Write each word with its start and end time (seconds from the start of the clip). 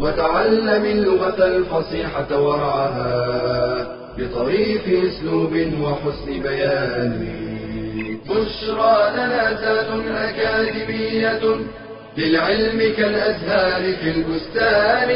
وتعلم 0.00 0.84
اللغة 0.84 1.46
الفصيحة 1.46 2.42
ورعاها 2.42 3.12
بطريف 4.18 4.84
أسلوب 4.88 5.52
وحسن 5.82 6.42
بيان. 6.42 7.12
بشرى 8.28 8.96
لنا 9.16 9.44
زاد 9.60 9.90
أكاديمية 10.08 11.42
للعلم 12.18 12.78
كالأزهار 12.96 13.82
في 13.96 14.10
البستان. 14.10 15.08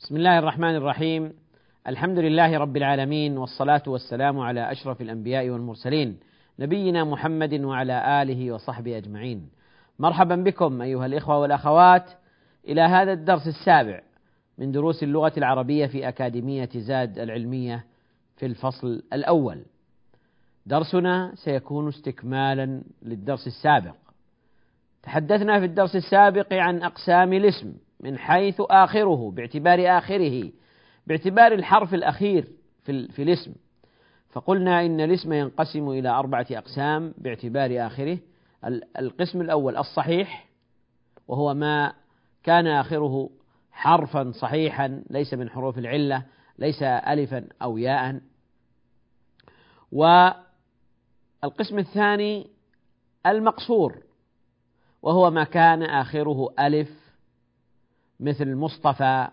بسم 0.00 0.16
الله 0.16 0.38
الرحمن 0.38 0.76
الرحيم. 0.76 1.32
الحمد 1.88 2.18
لله 2.18 2.58
رب 2.58 2.76
العالمين 2.76 3.38
والصلاة 3.38 3.82
والسلام 3.86 4.40
على 4.40 4.72
أشرف 4.72 5.00
الأنبياء 5.00 5.50
والمرسلين 5.50 6.18
نبينا 6.58 7.04
محمد 7.04 7.60
وعلى 7.60 8.22
آله 8.22 8.52
وصحبه 8.52 8.98
أجمعين. 8.98 9.63
مرحبا 9.98 10.36
بكم 10.36 10.82
أيها 10.82 11.06
الإخوة 11.06 11.38
والأخوات 11.38 12.10
إلى 12.68 12.80
هذا 12.80 13.12
الدرس 13.12 13.46
السابع 13.46 14.00
من 14.58 14.72
دروس 14.72 15.02
اللغة 15.02 15.32
العربية 15.36 15.86
في 15.86 16.08
أكاديمية 16.08 16.68
زاد 16.76 17.18
العلمية 17.18 17.84
في 18.36 18.46
الفصل 18.46 19.02
الأول. 19.12 19.62
درسنا 20.66 21.32
سيكون 21.34 21.88
استكمالا 21.88 22.82
للدرس 23.02 23.46
السابق. 23.46 23.94
تحدثنا 25.02 25.58
في 25.58 25.64
الدرس 25.64 25.96
السابق 25.96 26.52
عن 26.52 26.82
أقسام 26.82 27.32
الاسم 27.32 27.74
من 28.00 28.18
حيث 28.18 28.60
آخره 28.60 29.30
باعتبار 29.30 29.98
آخره 29.98 30.50
باعتبار 31.06 31.52
الحرف 31.52 31.94
الأخير 31.94 32.48
في, 32.84 33.08
في 33.08 33.22
الاسم. 33.22 33.52
فقلنا 34.30 34.86
إن 34.86 35.00
الاسم 35.00 35.32
ينقسم 35.32 35.88
إلى 35.88 36.08
أربعة 36.08 36.46
أقسام 36.50 37.14
باعتبار 37.18 37.86
آخره. 37.86 38.18
القسم 38.98 39.40
الأول 39.40 39.76
الصحيح 39.76 40.48
وهو 41.28 41.54
ما 41.54 41.92
كان 42.42 42.66
آخره 42.66 43.30
حرفا 43.72 44.30
صحيحا 44.30 45.02
ليس 45.10 45.34
من 45.34 45.50
حروف 45.50 45.78
العلة 45.78 46.22
ليس 46.58 46.82
ألفا 46.82 47.48
أو 47.62 47.78
ياء. 47.78 48.20
والقسم 49.92 51.78
الثاني 51.78 52.50
المقصور 53.26 54.02
وهو 55.02 55.30
ما 55.30 55.44
كان 55.44 55.82
آخره 55.82 56.54
ألف 56.58 56.90
مثل 58.20 58.54
مصطفى 58.54 59.28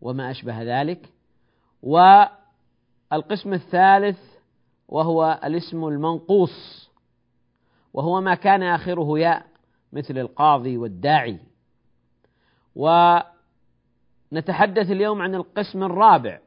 وما 0.00 0.30
أشبه 0.30 0.62
ذلك. 0.62 1.12
والقسم 1.82 3.52
الثالث 3.52 4.18
وهو 4.88 5.40
الاسم 5.44 5.84
المنقوص. 5.84 6.87
وهو 7.92 8.20
ما 8.20 8.34
كان 8.34 8.62
آخره 8.62 9.18
ياء 9.18 9.46
مثل 9.92 10.18
القاضي 10.18 10.76
والداعي. 10.76 11.38
ونتحدث 12.76 13.30
اليوم 14.90 15.22
عن 15.22 15.34
القسم 15.34 15.82
الرابع 15.82 16.40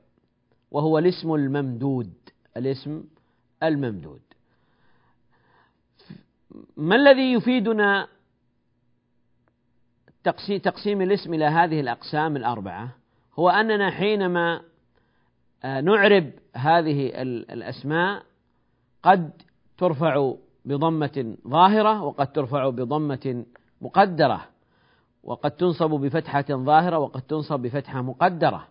وهو 0.71 0.97
الاسم 0.97 1.33
الممدود. 1.33 2.13
الاسم 2.57 3.03
الممدود. 3.63 4.21
ما 6.77 6.95
الذي 6.95 7.33
يفيدنا 7.33 8.07
تقسيم 10.63 11.01
الاسم 11.01 11.33
إلى 11.33 11.45
هذه 11.45 11.79
الأقسام 11.79 12.37
الأربعة؟ 12.37 12.89
هو 13.39 13.49
أننا 13.49 13.91
حينما 13.91 14.61
نعرب 15.63 16.31
هذه 16.55 17.11
الأسماء 17.53 18.23
قد 19.03 19.31
ترفع 19.77 20.33
بضمة 20.65 21.35
ظاهرة 21.47 22.03
وقد 22.03 22.31
ترفع 22.31 22.69
بضمة 22.69 23.45
مقدرة 23.81 24.41
وقد 25.23 25.51
تنصب 25.51 25.89
بفتحة 25.89 26.45
ظاهرة 26.51 26.97
وقد 26.97 27.21
تنصب 27.21 27.59
بفتحة 27.59 28.01
مقدرة 28.01 28.67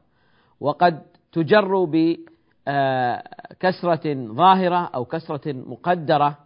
وقد 0.61 1.03
تجر 1.33 1.85
بكسرة 1.85 2.15
ظاهرة 4.15 4.91
أو 4.95 5.05
كسرة 5.05 5.53
مقدرة 5.53 6.39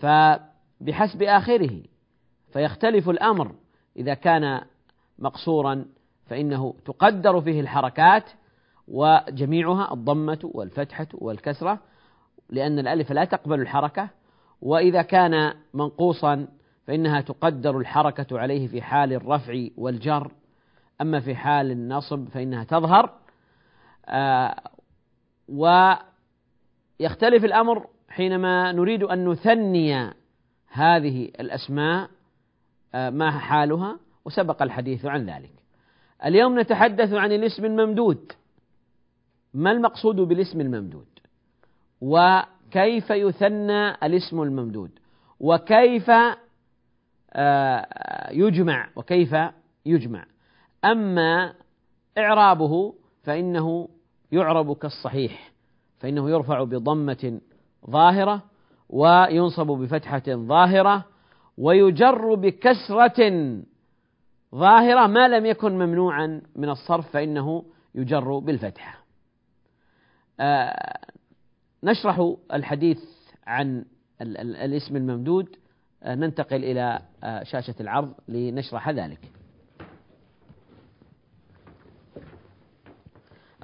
فبحسب 0.00 1.22
آخره 1.22 1.82
فيختلف 2.52 3.10
الأمر. 3.10 3.54
إذا 3.96 4.14
كان 4.14 4.60
مقصورا 5.18 5.84
فإنه 6.26 6.74
تقدر 6.84 7.40
فيه 7.40 7.60
الحركات 7.60 8.24
وجميعها 8.88 9.92
الضمة 9.92 10.38
والفتحة 10.44 11.06
والكسرة 11.14 11.78
لأن 12.50 12.78
الألف 12.78 13.12
لا 13.12 13.24
تقبل 13.24 13.60
الحركة 13.60 14.08
وإذا 14.62 15.02
كان 15.02 15.54
منقوصا 15.74 16.48
فإنها 16.86 17.20
تقدر 17.20 17.78
الحركة 17.78 18.38
عليه 18.38 18.68
في 18.68 18.82
حال 18.82 19.12
الرفع 19.12 19.66
والجر. 19.76 20.32
أما 21.00 21.20
في 21.20 21.34
حال 21.34 21.70
النصب 21.70 22.28
فإنها 22.28 22.64
تظهر. 22.64 23.12
آه 24.06 24.54
ويختلف 25.48 27.44
الأمر 27.44 27.86
حينما 28.08 28.72
نريد 28.72 29.02
أن 29.02 29.28
نثني 29.28 30.14
هذه 30.68 31.24
الأسماء 31.40 32.10
آه 32.94 33.10
ما 33.10 33.30
حالها 33.30 33.98
وسبق 34.24 34.62
الحديث 34.62 35.04
عن 35.04 35.26
ذلك. 35.26 35.52
اليوم 36.24 36.60
نتحدث 36.60 37.12
عن 37.12 37.32
الاسم 37.32 37.64
الممدود. 37.64 38.32
ما 39.54 39.72
المقصود 39.72 40.16
بالاسم 40.16 40.60
الممدود؟ 40.60 41.06
وكيف 42.70 43.10
يثنى 43.10 43.90
الاسم 43.90 44.42
الممدود؟ 44.42 44.90
وكيف 45.40 46.10
يجمع؟ 48.30 48.88
وكيف 48.96 49.36
يجمع؟ 49.86 50.24
أما 50.84 51.54
إعرابه 52.18 52.94
فإنه 53.22 53.88
يعرب 54.32 54.76
كالصحيح 54.76 55.52
فإنه 55.98 56.30
يرفع 56.30 56.64
بضمة 56.64 57.40
ظاهرة 57.90 58.42
وينصب 58.88 59.66
بفتحة 59.66 60.22
ظاهرة 60.28 61.04
ويجر 61.58 62.34
بكسرة 62.34 63.58
ظاهرة 64.54 65.06
ما 65.06 65.28
لم 65.28 65.46
يكن 65.46 65.72
ممنوعا 65.72 66.42
من 66.56 66.68
الصرف 66.68 67.10
فإنه 67.10 67.64
يجر 67.94 68.38
بالفتحة. 68.38 69.00
نشرح 71.82 72.34
الحديث 72.52 72.98
عن 73.46 73.84
الاسم 74.20 74.96
الممدود 74.96 75.56
ننتقل 76.06 76.64
إلى 76.64 77.00
شاشة 77.42 77.74
العرض 77.80 78.14
لنشرح 78.28 78.90
ذلك. 78.90 79.18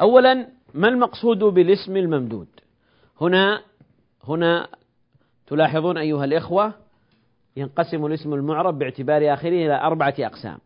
أولا 0.00 0.48
ما 0.74 0.88
المقصود 0.88 1.38
بالاسم 1.38 1.96
الممدود؟ 1.96 2.48
هنا 3.20 3.62
هنا 4.24 4.68
تلاحظون 5.46 5.98
أيها 5.98 6.24
الإخوة 6.24 6.74
ينقسم 7.56 8.06
الاسم 8.06 8.34
المعرب 8.34 8.78
باعتبار 8.78 9.34
آخره 9.34 9.48
إلى 9.48 9.80
أربعة 9.80 10.14
أقسام. 10.18 10.58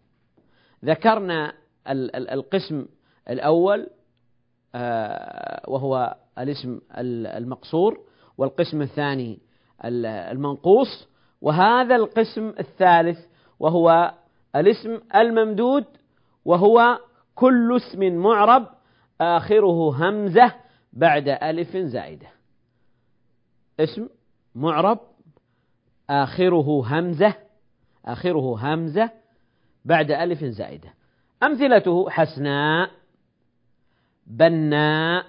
ذكرنا 0.84 1.53
القسم 2.32 2.86
الأول 3.30 3.86
وهو 5.68 6.16
الاسم 6.41 6.81
المقصور 6.98 8.01
والقسم 8.39 8.83
الثاني 8.83 9.39
المنقوص 9.84 11.09
وهذا 11.41 11.97
القسم 11.97 12.53
الثالث 12.59 13.19
وهو 13.59 14.15
الاسم 14.57 15.01
الممدود 15.15 15.84
وهو 16.45 16.98
كل 17.34 17.77
اسم 17.77 18.16
معرب 18.16 18.66
آخره 19.21 20.09
همزة 20.09 20.54
بعد 20.92 21.28
ألف 21.28 21.77
زائدة. 21.77 22.28
اسم 23.81 24.09
معرب 24.54 24.98
آخره 26.10 26.83
همزة 26.87 27.34
آخره 28.04 28.57
همزة 28.59 29.10
بعد 29.84 30.10
ألف 30.10 30.45
زائدة. 30.45 30.95
أمثلته 31.42 32.10
حسناء 32.10 32.91
بناء 34.27 35.27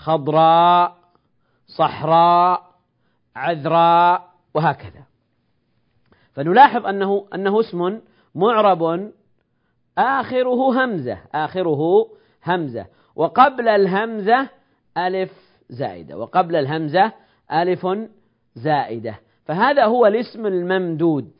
خضراء 0.00 0.96
صحراء 1.66 2.70
عذراء 3.36 4.30
وهكذا. 4.54 5.04
فنلاحظ 6.32 6.86
أنه 6.86 7.26
أنه 7.34 7.60
اسم 7.60 8.00
معرب 8.34 9.12
آخره 9.98 10.84
همزة 10.84 11.18
آخره 11.34 12.06
همزة. 12.46 12.86
وقبل 13.16 13.68
الهمزة 13.68 14.48
ألف 14.98 15.32
زائدة 15.68 16.18
وقبل 16.18 16.56
الهمزة 16.56 17.12
ألف 17.52 17.86
زائدة. 18.54 19.14
فهذا 19.44 19.84
هو 19.84 20.06
الاسم 20.06 20.46
الممدود 20.46 21.30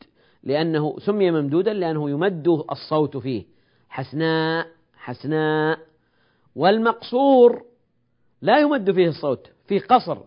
لأنه 0.43 0.99
سمي 0.99 1.31
ممدودا 1.31 1.73
لأنه 1.73 2.09
يمد 2.09 2.47
الصوت 2.47 3.17
فيه. 3.17 3.45
حسناء 3.89 4.67
حسناء. 4.97 5.79
والمقصور 6.55 7.70
لا 8.41 8.59
يمد 8.59 8.91
فيه 8.91 9.07
الصوت 9.07 9.51
فيه 9.67 9.79
قصر 9.79 10.17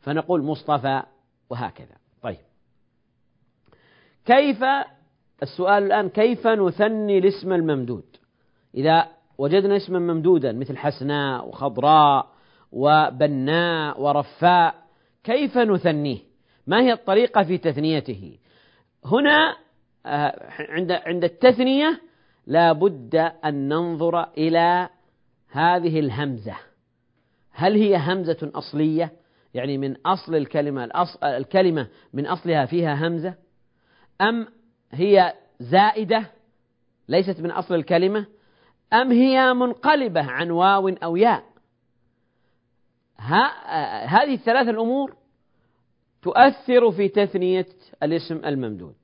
فنقول 0.00 0.42
مصطفى 0.42 1.02
وهكذا. 1.50 1.96
طيب. 2.22 2.38
كيف 4.24 4.64
السؤال 5.42 5.82
الآن 5.82 6.08
كيف 6.08 6.46
نثني 6.46 7.18
الاسم 7.18 7.52
الممدود؟ 7.52 8.04
إذا 8.74 9.08
وجدنا 9.38 9.76
اسما 9.76 9.98
ممدودا 9.98 10.52
مثل 10.52 10.76
حسناء 10.76 11.48
وخضراء 11.48 12.26
وبناء 12.72 14.00
ورفاء 14.00 14.74
كيف 15.24 15.58
نثنيه؟ 15.58 16.18
ما 16.66 16.82
هي 16.82 16.92
الطريقة 16.92 17.42
في 17.42 17.58
تثنيته؟ 17.58 18.38
هنا 19.04 19.56
آه، 20.06 20.50
عند 20.68 20.92
عند 20.92 21.24
التثنية 21.24 22.00
لا 22.46 22.72
بد 22.72 23.14
أن 23.44 23.68
ننظر 23.68 24.22
إلى 24.22 24.88
هذه 25.50 26.00
الهمزة. 26.00 26.56
هل 27.60 27.74
هي 27.74 27.96
همزة 27.96 28.50
أصلية؟ 28.54 29.12
يعني 29.54 29.78
من 29.78 29.96
أصل 30.06 30.34
الكلمة 30.34 30.88
الكلمة 31.24 31.88
من 32.12 32.26
أصلها 32.26 32.66
فيها 32.66 33.06
همزة؟ 33.06 33.34
أم 34.20 34.46
هي 34.92 35.34
زائدة 35.60 36.30
ليست 37.08 37.40
من 37.40 37.50
أصل 37.50 37.74
الكلمة؟ 37.74 38.26
أم 38.92 39.12
هي 39.12 39.54
منقلبة 39.54 40.22
عن 40.22 40.50
واو 40.50 40.88
أو 40.88 41.16
ياء؟ 41.16 41.44
هذه 44.06 44.34
الثلاث 44.34 44.68
الأمور 44.68 45.16
تؤثر 46.22 46.90
في 46.92 47.08
تثنية 47.08 47.66
الاسم 48.02 48.40
الممدود. 48.44 48.94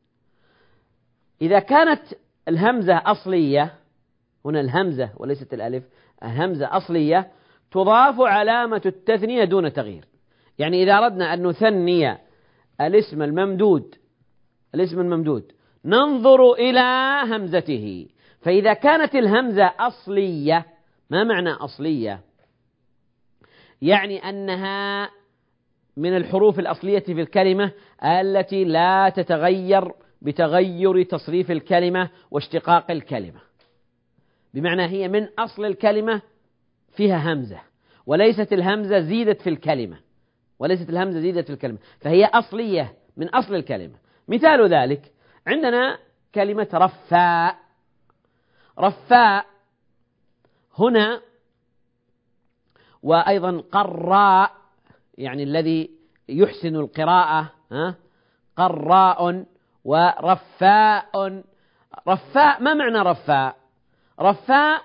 إذا 1.43 1.59
كانت 1.59 2.03
الهمزة 2.49 2.97
أصلية 2.97 3.75
هنا 4.45 4.61
الهمزة 4.61 5.11
وليست 5.17 5.55
الألف 5.55 5.85
الهمزة 6.23 6.77
أصلية 6.77 7.31
تضاف 7.77 8.21
علامة 8.21 8.83
التثنية 8.87 9.45
دون 9.45 9.73
تغيير. 9.73 10.05
يعني 10.59 10.83
إذا 10.83 10.99
أردنا 10.99 11.35
أن 11.35 11.47
نثني 11.47 12.19
الاسم 12.81 13.23
الممدود 13.23 13.95
الاسم 14.75 15.01
الممدود 15.01 15.53
ننظر 15.85 16.53
إلى 16.53 16.81
همزته. 17.25 18.07
فإذا 18.41 18.73
كانت 18.73 19.15
الهمزة 19.15 19.73
أصلية 19.79 20.67
ما 21.11 21.25
معنى 21.25 21.51
أصلية؟ 21.51 22.21
يعني 23.83 24.19
أنها 24.19 25.11
من 25.97 26.17
الحروف 26.17 26.59
الأصلية 26.59 26.99
في 26.99 27.21
الكلمة 27.21 27.73
التي 28.05 28.65
لا 28.65 29.09
تتغير 29.09 29.93
بتغير 30.23 31.03
تصريف 31.03 31.51
الكلمة 31.51 32.11
واشتقاق 32.31 32.91
الكلمة. 32.91 33.41
بمعنى 34.55 34.83
هي 34.87 35.09
من 35.09 35.29
أصل 35.39 35.65
الكلمة 35.65 36.23
فيها 36.97 37.33
همزة. 37.33 37.66
وليست 38.07 38.53
الهمزة 38.53 39.01
زيدت 39.01 39.43
في 39.43 39.51
الكلمة. 39.51 39.99
وليست 40.59 40.91
الهمزة 40.91 41.21
زيدت 41.21 41.47
في 41.47 41.53
الكلمة. 41.53 41.79
فهي 42.01 42.25
أصلية 42.25 42.95
من 43.17 43.29
أصل 43.29 43.55
الكلمة. 43.55 43.95
مثال 44.29 44.69
ذلك 44.69 45.13
عندنا 45.47 45.99
كلمة 46.35 46.69
رفاء. 46.75 47.57
رفاء 48.79 49.47
هنا 50.79 51.21
وأيضا 53.03 53.61
قراء 53.73 54.53
يعني 55.19 55.43
الذي 55.43 55.91
يحسن 56.29 56.77
القراءة 56.77 57.53
ها؟ 57.73 57.95
قراء 58.57 59.45
ورفاء. 59.85 61.43
رفاء 62.09 62.63
ما 62.63 62.75
معنى 62.75 62.99
رفاء؟ 62.99 63.57
رفاء 64.21 64.83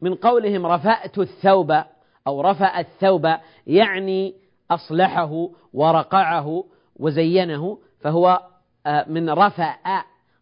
من 0.00 0.14
قولهم 0.14 0.66
رفأت 0.66 1.18
الثوب. 1.18 1.84
أو 2.26 2.40
رفأ 2.40 2.80
الثوب 2.80 3.34
يعني 3.66 4.34
أصلحه 4.70 5.48
ورقعه 5.72 6.64
وزينه 6.96 7.78
فهو 8.00 8.40
آه، 8.86 9.04
من 9.08 9.30
رفأ 9.30 9.76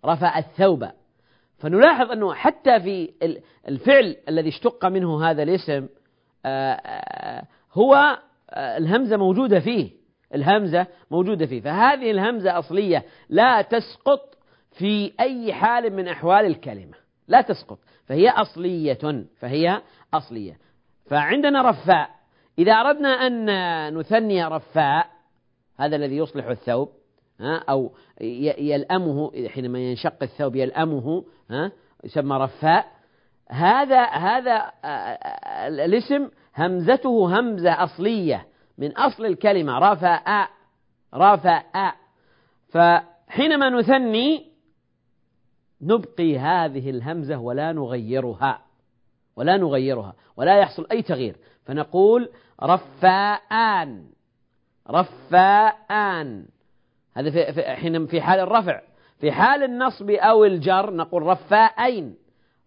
رفأ 0.04 0.38
الثوب. 0.38 0.88
فنلاحظ 1.58 2.10
أنه 2.10 2.34
حتى 2.34 2.80
في 2.80 3.10
الفعل 3.68 4.16
الذي 4.28 4.48
اشتق 4.48 4.86
منه 4.86 5.30
هذا 5.30 5.42
الاسم 5.42 5.88
آه، 6.46 6.72
آه، 6.72 7.44
هو 7.72 8.18
الهمزة 8.56 9.16
موجودة 9.16 9.60
فيه 9.60 9.90
الهمزة 10.34 10.86
موجودة 11.10 11.46
فيه. 11.46 11.60
فهذه 11.60 12.10
الهمزة 12.10 12.58
أصلية 12.58 13.04
لا 13.28 13.62
تسقط 13.62 14.38
في 14.78 15.12
أي 15.20 15.52
حال 15.52 15.96
من 15.96 16.08
أحوال 16.08 16.46
الكلمة 16.46 16.94
لا 17.28 17.40
تسقط. 17.40 17.78
فهي 18.06 18.28
أصلية 18.28 19.24
فهي 19.40 19.82
أصلية. 20.14 20.58
فعندنا 21.10 21.70
رفاء. 21.70 22.10
إذا 22.58 22.72
أردنا 22.72 23.08
أن 23.08 23.98
نثني 23.98 24.44
رفاء 24.44 25.06
هذا 25.78 25.96
الذي 25.96 26.16
يصلح 26.16 26.46
الثوب 26.46 26.88
أو 27.40 27.92
يلأمه 28.58 29.48
حينما 29.48 29.78
ينشق 29.78 30.22
الثوب 30.22 30.56
يلأمه 30.56 31.24
يسمى 32.04 32.36
رفاء. 32.36 32.86
هذا 33.50 34.04
هذا 34.04 34.72
الاسم 35.68 36.30
همزته 36.56 37.38
همزة 37.38 37.84
أصلية 37.84 38.46
من 38.78 38.96
أصل 38.96 39.26
الكلمة 39.26 39.78
رفاء 39.78 40.48
رفاء. 41.14 41.94
فحينما 42.68 43.70
نثني 43.70 44.50
نبقي 45.82 46.38
هذه 46.38 46.90
الهمزة 46.90 47.38
ولا 47.38 47.72
نغيرها. 47.72 48.69
ولا 49.40 49.56
نغيرها 49.56 50.14
ولا 50.36 50.58
يحصل 50.58 50.86
أي 50.92 51.02
تغيير. 51.02 51.36
فنقول 51.64 52.28
رفاءان 52.62 54.04
رفاءان. 54.90 56.44
هذا 57.16 57.30
في, 57.30 57.62
حين 57.62 58.06
في 58.06 58.20
حال 58.20 58.40
الرفع. 58.40 58.80
في 59.18 59.32
حال 59.32 59.62
النصب 59.62 60.10
أو 60.10 60.44
الجر 60.44 60.94
نقول 60.94 61.22
رفاءين 61.22 62.16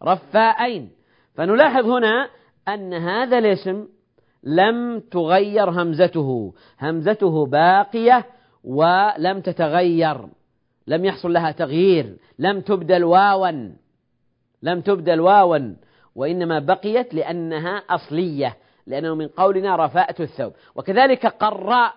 رفاءين. 0.04 0.92
فنلاحظ 1.36 1.86
هنا 1.86 2.30
أن 2.68 2.94
هذا 2.94 3.38
الاسم 3.38 3.88
لم 4.44 5.00
تغير 5.00 5.70
همزته. 5.70 6.54
همزته 6.82 7.46
باقية 7.46 8.26
ولم 8.64 9.42
تتغير. 9.42 10.28
لم 10.88 11.06
يحصل 11.06 11.34
لها 11.34 11.52
تغيير. 11.52 12.18
لم 12.40 12.62
تبدل 12.62 13.04
واوا. 13.04 13.70
لم 14.62 14.82
تبدل 14.82 15.20
واوا. 15.20 15.76
وإنما 16.16 16.60
بقيت 16.60 17.14
لأنها 17.14 17.78
أصلية 17.90 18.58
لأنه 18.88 19.16
من 19.16 19.28
قولنا 19.28 19.86
رفاءة 19.86 20.22
الثوب. 20.22 20.54
وكذلك 20.76 21.26
قراء 21.26 21.94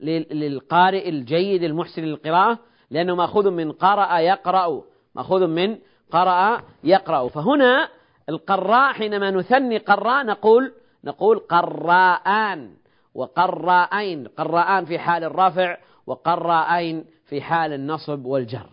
للقارئ 0.00 1.08
الجيد 1.08 1.62
المحسن 1.62 2.02
للقراءة 2.02 2.58
لأنه 2.90 3.14
مأخوذ 3.14 3.50
من 3.50 3.72
قرأ 3.72 4.18
يقرأ 4.18 4.82
مأخوذ 5.14 5.46
من 5.46 5.78
قرأ 6.10 6.62
يقرأ. 6.84 7.28
فهنا 7.28 7.88
القراء 8.28 8.92
حينما 8.92 9.30
نثني 9.30 9.78
قراء 9.78 10.26
نقول 10.26 10.72
نقول 11.04 11.38
قراءان 11.38 12.70
وقراءين 13.14 14.26
قراءان 14.26 14.84
في 14.84 14.98
حال 14.98 15.24
الرفع 15.24 15.76
وقراءين 16.06 17.04
في 17.24 17.40
حال 17.40 17.72
النصب 17.72 18.24
والجر. 18.24 18.66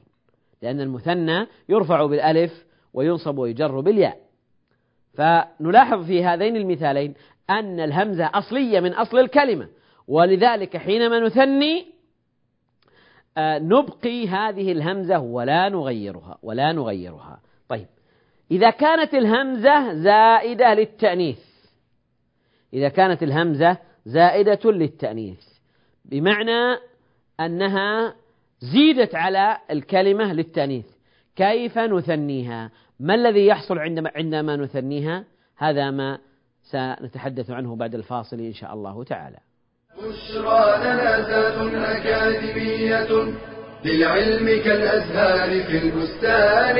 لأن 0.62 0.82
المثنى 0.82 1.48
يرفع 1.70 2.06
بالألف 2.06 2.66
وينصب 2.94 3.38
ويجر 3.38 3.80
بالياء. 3.80 4.25
فنلاحظ 5.18 6.06
في 6.06 6.26
هذين 6.26 6.56
المثالين 6.56 7.14
أن 7.50 7.80
الهمزة 7.80 8.32
أصلية 8.34 8.80
من 8.80 8.94
أصل 8.94 9.20
الكلمة 9.20 9.68
ولذلك 10.08 10.78
حينما 10.78 11.20
نثني 11.20 11.96
آه، 13.38 13.60
نبقي 13.60 14.28
هذه 14.28 14.72
الهمزة 14.72 15.20
ولا 15.20 15.70
نغيرها 15.70 16.38
ولا 16.44 16.72
نغيرها. 16.72 17.42
طيب 17.70 17.88
إذا 18.52 18.70
كانت 18.70 19.14
الهمزة 19.14 19.94
زائدة 19.94 20.74
للتأنيث 20.74 21.40
إذا 22.74 22.90
كانت 22.90 23.24
الهمزة 23.24 23.78
زائدة 24.06 24.72
للتأنيث 24.72 25.44
بمعنى 26.06 26.78
أنها 27.40 28.16
زيدت 28.60 29.16
على 29.16 29.58
الكلمة 29.72 30.34
للتأنيث 30.34 30.86
كيف 31.36 31.78
نثنيها؟ 31.78 32.72
ما 33.00 33.16
الذي 33.16 33.46
يحصل 33.46 33.80
عندما 33.80 34.12
عندما 34.16 34.56
نثنيها؟ 34.56 35.26
هذا 35.58 35.92
ما 35.92 36.18
سنتحدث 36.64 37.52
عنه 37.52 37.76
بعد 37.76 37.96
الفاصل 37.96 38.40
إن 38.40 38.54
شاء 38.54 38.74
الله 38.74 39.04
تعالى. 39.04 39.38
بشرى 39.98 40.78
لنا 40.84 41.98
أكاديمية 41.98 43.34
للعلم 43.86 44.64
كالأزهار 44.64 45.64
في 45.64 45.78
البستان. 45.78 46.78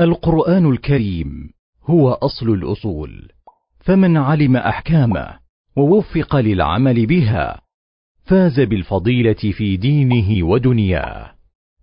القرآن 0.00 0.70
الكريم 0.70 1.50
هو 1.84 2.12
أصل 2.12 2.48
الأصول 2.48 3.32
فمن 3.80 4.16
علم 4.16 4.56
أحكامه 4.56 5.38
ووفق 5.76 6.36
للعمل 6.36 7.06
بها 7.06 7.60
فاز 8.24 8.60
بالفضيلة 8.60 9.52
في 9.52 9.76
دينه 9.76 10.46
ودنياه 10.46 11.30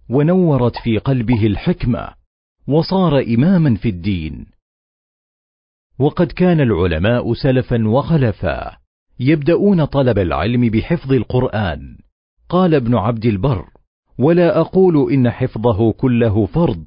ونورت 0.09 0.75
في 0.83 0.97
قلبه 0.97 1.45
الحكمة 1.45 2.09
وصار 2.67 3.19
إماما 3.19 3.75
في 3.75 3.89
الدين. 3.89 4.45
وقد 5.99 6.27
كان 6.27 6.61
العلماء 6.61 7.33
سلفا 7.33 7.87
وخلفا 7.87 8.77
يبدأون 9.19 9.85
طلب 9.85 10.19
العلم 10.19 10.69
بحفظ 10.69 11.13
القرآن. 11.13 11.97
قال 12.49 12.75
ابن 12.75 12.95
عبد 12.95 13.25
البر 13.25 13.65
ولا 14.17 14.59
أقول 14.59 15.11
إن 15.13 15.29
حفظه 15.29 15.91
كله 15.91 16.45
فرض 16.45 16.85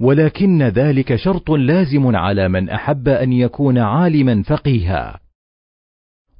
ولكن 0.00 0.62
ذلك 0.62 1.16
شرط 1.16 1.50
لازم 1.50 2.16
على 2.16 2.48
من 2.48 2.68
أحب 2.68 3.08
أن 3.08 3.32
يكون 3.32 3.78
عالما 3.78 4.42
فقيها. 4.42 5.25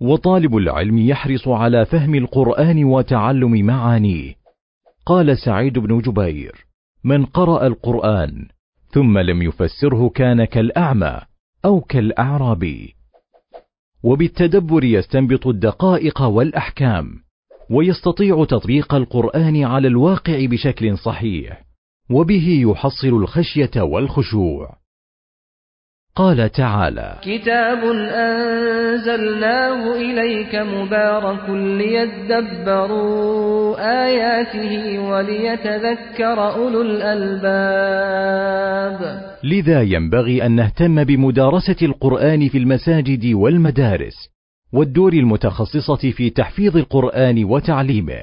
وطالب 0.01 0.57
العلم 0.57 0.99
يحرص 0.99 1.49
على 1.49 1.87
فهم 1.87 2.15
القرآن 2.15 2.85
وتعلم 2.85 3.67
معانيه. 3.67 4.35
قال 5.07 5.39
سعيد 5.39 5.79
بن 5.79 6.01
جبير 6.01 6.67
من 7.05 7.25
قرأ 7.25 7.67
القرآن 7.67 8.49
ثم 8.91 9.19
لم 9.19 9.43
يفسره 9.43 10.09
كان 10.09 10.45
كالأعمى 10.45 11.21
أو 11.65 11.81
كالاعرابي 11.81 12.95
وبالتدبر 14.03 14.85
يستنبط 14.85 15.47
الدقائق 15.47 16.23
والأحكام 16.23 17.07
ويستطيع 17.71 18.45
تطبيق 18.45 18.95
القرآن 18.95 19.65
على 19.65 19.89
الواقع 19.89 20.47
بشكل 20.47 20.99
صحيح 20.99 21.65
وبه 22.11 22.61
يحصل 22.63 23.09
الخشية 23.09 23.83
والخشوع. 23.83 24.77
قال 26.17 26.51
تعالى 26.53 27.17
كتاب 27.23 27.79
أنزلناه 28.15 29.95
إليك 29.95 30.55
مبارك 30.55 31.51
ليدبروا 31.51 33.27
آياته 34.07 34.99
وليتذكر 34.99 36.55
أولو 36.55 36.83
الألباب. 36.83 38.17
لذا 39.45 39.83
ينبغي 39.83 40.47
أن 40.47 40.53
نهتم 40.53 41.05
بمدارسة 41.05 41.77
القرآن 41.83 42.49
في 42.49 42.59
المساجد 42.59 43.35
والمدارس 43.35 44.29
والدور 44.73 45.13
المتخصصة 45.13 46.11
في 46.11 46.31
تحفيظ 46.31 46.77
القرآن 46.77 47.45
وتعليمه 47.45 48.23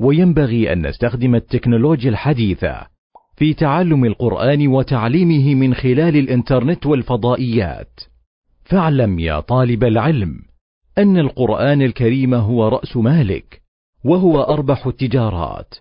وينبغي 0.00 0.72
أن 0.72 0.86
نستخدم 0.86 1.34
التكنولوجيا 1.34 2.10
الحديثة 2.10 2.93
في 3.36 3.54
تعلم 3.54 4.04
القرآن 4.04 4.68
وتعليمه 4.68 5.54
من 5.54 5.74
خلال 5.74 6.16
الإنترنت 6.16 6.86
والفضائيات. 6.86 8.00
فاعلم 8.64 9.18
يا 9.18 9.40
طالب 9.40 9.84
العلم 9.84 10.34
أن 10.98 11.18
القرآن 11.18 11.82
الكريم 11.82 12.34
هو 12.34 12.68
رأس 12.68 12.96
مالك 12.96 13.62
وهو 14.04 14.42
أربح 14.42 14.86
التجارات. 14.86 15.74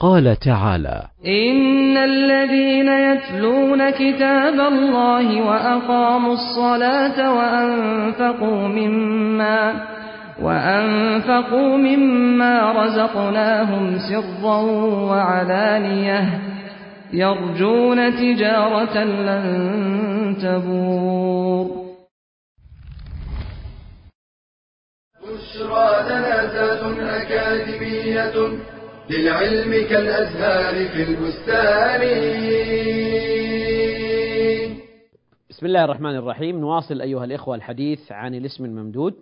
قال 0.00 0.36
تعالى 0.36 1.08
إن 1.26 1.96
الذين 1.96 2.88
يتلون 2.88 3.90
كتاب 3.90 4.60
الله 4.60 5.42
وأقاموا 5.42 6.32
الصلاة 6.32 7.34
وأنفقوا 7.34 8.68
مما 8.68 9.86
وأنفقوا 10.42 11.76
مما 11.76 12.72
رزقناهم 12.72 13.98
سرا 13.98 14.60
وعلانية 15.10 16.40
يرجون 17.12 18.16
تجارة 18.16 19.04
لن 19.04 20.36
تبور. 20.42 21.84
بشرى 25.22 25.88
لنا 26.10 26.34
أكاديمية 27.22 28.34
للعلم 29.10 29.88
كالأزهار 29.88 30.74
في 30.88 31.02
البستان. 31.02 32.00
بسم 35.50 35.66
الله 35.66 35.84
الرحمن 35.84 36.16
الرحيم. 36.16 36.60
نواصل 36.60 37.00
أيها 37.00 37.24
الإخوة 37.24 37.54
الحديث 37.56 38.12
عن 38.12 38.34
الاسم 38.34 38.64
الممدود. 38.64 39.14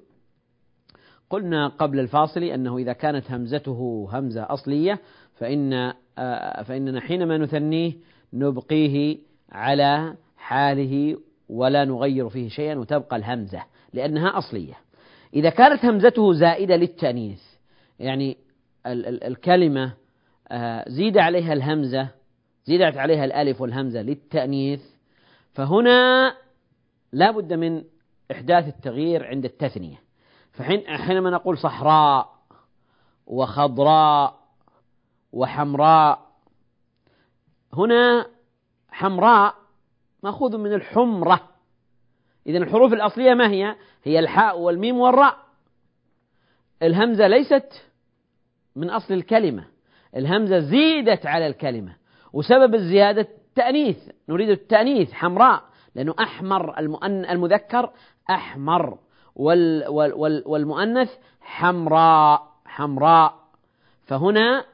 قلنا 1.33 1.69
قبل 1.69 2.01
الفاصل 2.01 2.43
أنه 2.43 2.79
إذا 2.79 2.93
كانت 2.93 3.31
همزته 3.31 4.09
همزة 4.13 4.43
أصلية 4.51 5.01
فإن 5.35 5.93
آه، 6.19 6.63
فإننا 6.63 7.01
حينما 7.01 7.39
نثنيه 7.39 7.93
نبقيه 8.33 9.19
على 9.53 10.15
حاله 10.37 11.17
ولا 11.49 11.85
نغير 11.85 12.29
فيه 12.29 12.49
شيئا 12.49 12.79
وتبقى 12.79 13.17
الهمزة 13.17 13.63
لأنها 13.93 14.39
أصلية. 14.39 14.75
إذا 15.35 15.51
كانت 15.51 15.85
همزته 15.85 16.33
زائدة 16.33 16.77
للتأنيث 16.77 17.41
يعني 17.99 18.37
ال- 18.87 19.07
ال- 19.07 19.25
الكلمة 19.25 19.93
آه، 20.49 20.85
زيد 20.89 21.19
عليها 21.19 21.53
الهمزة 21.53 22.09
زيدت 22.65 22.97
عليها 22.97 23.25
الألف 23.25 23.61
والهمزة 23.61 24.03
للتأنيث 24.03 24.83
فهنا 25.53 26.33
لا 27.13 27.31
بد 27.31 27.53
من 27.53 27.83
إحداث 28.33 28.69
التغيير 28.69 29.27
عند 29.27 29.45
التثنية. 29.45 30.01
فحين 30.53 30.97
حينما 30.99 31.31
نقول 31.31 31.59
صحراء 31.59 32.33
وخضراء 33.27 34.39
وحمراء 35.33 36.33
هنا 37.73 38.27
حمراء 38.89 39.55
مأخوذ 40.23 40.59
من 40.59 40.73
الحمرة. 40.73 41.49
إذا 42.47 42.59
الحروف 42.59 42.93
الأصلية 42.93 43.35
ما 43.35 43.51
هي؟ 43.51 43.77
هي 44.05 44.19
الحاء 44.19 44.59
والميم 44.59 44.99
والراء. 44.99 45.37
الهمزة 46.83 47.27
ليست 47.27 47.87
من 48.77 48.91
أصل 48.91 49.15
الكلمة. 49.15 49.65
الهمزة 50.17 50.59
زيدت 50.59 51.27
على 51.27 51.47
الكلمة. 51.47 51.97
وسبب 52.33 52.75
الزيادة 52.75 53.21
التأنيث. 53.21 54.09
نريد 54.29 54.49
التأنيث 54.49 55.13
حمراء 55.13 55.65
لأنه 55.95 56.15
أحمر 56.21 56.79
المذكر 57.05 57.91
أحمر. 58.31 58.99
وال 59.37 59.89
وال 59.89 60.43
والمؤنث 60.47 61.11
حمراء 61.41 62.53
حمراء. 62.67 63.35
فهنا 64.07 64.65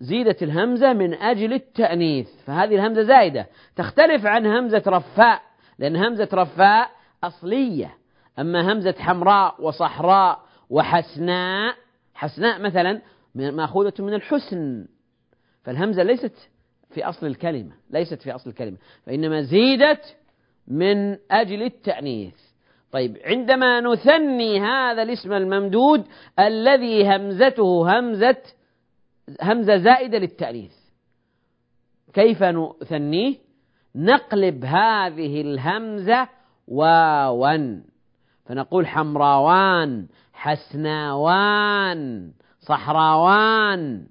زيدت 0.00 0.42
الهمزة 0.42 0.92
من 0.92 1.14
أجل 1.14 1.52
التأنيث. 1.52 2.28
فهذه 2.46 2.74
الهمزة 2.74 3.02
زائدة 3.02 3.46
تختلف 3.76 4.26
عن 4.26 4.46
همزة 4.46 4.82
رفاء 4.86 5.42
لأن 5.78 5.96
همزة 5.96 6.28
رفاء 6.32 6.90
أصلية. 7.24 7.96
أما 8.38 8.72
همزة 8.72 8.94
حمراء 8.98 9.62
وصحراء 9.62 10.40
وحسناء 10.70 11.74
حسناء 12.14 12.60
مثلا 12.60 13.00
مأخوذة 13.34 13.94
من 13.98 14.14
الحسن. 14.14 14.86
فالهمزة 15.64 16.02
ليست 16.02 16.50
في 16.90 17.04
أصل 17.04 17.26
الكلمة 17.26 17.72
ليست 17.90 18.22
في 18.22 18.34
أصل 18.34 18.50
الكلمة. 18.50 18.76
فإنما 19.06 19.42
زيدت 19.42 20.16
من 20.68 21.18
أجل 21.30 21.62
التأنيث. 21.62 22.47
طيب 22.92 23.18
عندما 23.24 23.80
نثني 23.80 24.60
هذا 24.60 25.02
الاسم 25.02 25.32
الممدود 25.32 26.04
الذي 26.38 27.16
همزته 27.16 27.98
همزة 27.98 28.36
همزة 29.42 29.76
زائدة 29.76 30.18
للتأنيث 30.18 30.72
كيف 32.12 32.42
نثنيه؟ 32.42 33.34
نقلب 33.94 34.64
هذه 34.64 35.40
الهمزة 35.40 36.28
واوا 36.68 37.80
فنقول 38.44 38.86
حمراوان 38.86 40.06
حسناوان 40.32 42.32
صحراوان. 42.60 44.06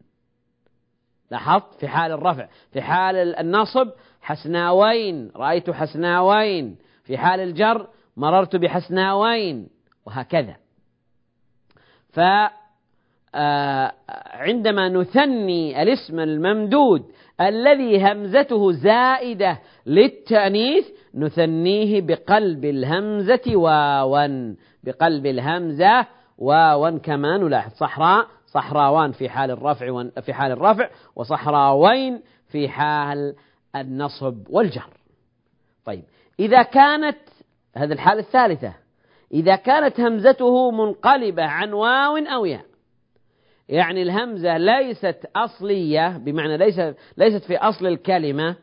لاحظت؟ 1.32 1.74
في 1.80 1.88
حال 1.88 2.12
الرفع 2.12 2.48
في 2.72 2.82
حال 2.82 3.16
النصب 3.16 3.90
حسناوين 4.22 5.32
رأيت 5.36 5.70
حسناوين. 5.70 6.78
في 7.04 7.18
حال 7.18 7.40
الجر 7.40 7.88
مررت 8.18 8.56
بحسناوين 8.56 9.70
وهكذا. 10.06 10.56
فعندما 12.10 13.96
آه، 14.86 14.90
نثني 14.90 15.82
الاسم 15.84 16.20
الممدود 16.20 17.12
الذي 17.42 18.04
همزته 18.04 18.72
زائدة 18.72 19.60
للتأنيث 19.86 20.86
نثنيه 21.16 22.02
بقلب 22.02 22.66
الهمزة 22.66 23.56
واوا. 23.56 24.56
بقلب 24.84 25.26
الهمزة 25.26 26.06
واوا 26.38 26.90
كما 26.90 27.38
نلاحظ. 27.38 27.72
صحراء 27.74 28.28
صحراوان 28.48 29.12
في 29.12 29.30
حال 29.30 29.52
الرفع 29.52 30.10
في 30.22 30.34
حال 30.34 30.52
الرفع 30.52 30.90
وصحراوين 31.16 32.22
في 32.48 32.70
حال 32.70 33.36
النصب 33.76 34.38
والجر. 34.50 34.90
طيب 35.86 36.04
إذا 36.40 36.64
كانت 36.64 37.18
هذه 37.78 37.92
الحالة 37.92 38.20
الثالثة. 38.20 38.74
إذا 39.34 39.56
كانت 39.56 40.00
همزته 40.00 40.72
منقلبة 40.72 41.44
عن 41.44 41.74
واو 41.74 42.18
أو 42.18 42.46
ياء 42.46 42.66
يعني 43.70 44.02
الهمزة 44.02 44.58
ليست 44.58 45.30
أصلية 45.36 46.18
بمعنى 46.18 46.58
ليست 46.58 46.96
ليست 47.18 47.44
في 47.44 47.58
أصل 47.58 47.88
الكلمة 47.88 48.56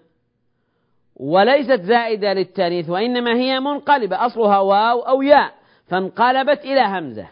وليست 1.16 1.80
زائدة 1.80 2.32
للتانيث 2.32 2.90
وإنما 2.90 3.34
هي 3.34 3.60
منقلبة 3.60 4.26
أصلها 4.26 4.58
واو 4.58 5.00
أو 5.00 5.22
ياء 5.22 5.54
فانقلبت 5.86 6.64
إلى 6.64 6.80
همزة. 6.80 7.28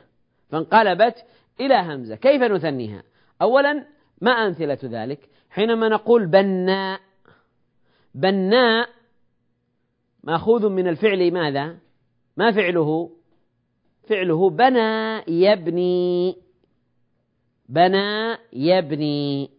فانقلبت 0.50 1.24
إلى 1.60 1.74
همزة. 1.74 2.16
كيف 2.16 2.42
نثنيها؟ 2.42 3.02
أولا 3.42 3.84
ما 4.20 4.30
أمثلة 4.30 4.78
ذلك؟ 4.84 5.18
حينما 5.50 5.88
نقول 5.88 6.26
بناء. 6.26 7.00
بناء 8.14 8.88
مأخوذ 10.24 10.68
من 10.68 10.88
الفعل 10.88 11.32
ماذا؟ 11.32 11.76
ما 12.36 12.52
فعله؟ 12.52 13.10
فعله 14.08 14.50
بنى 14.50 15.22
يبني. 15.28 16.36
بنى 17.68 18.36
يبني. 18.52 19.50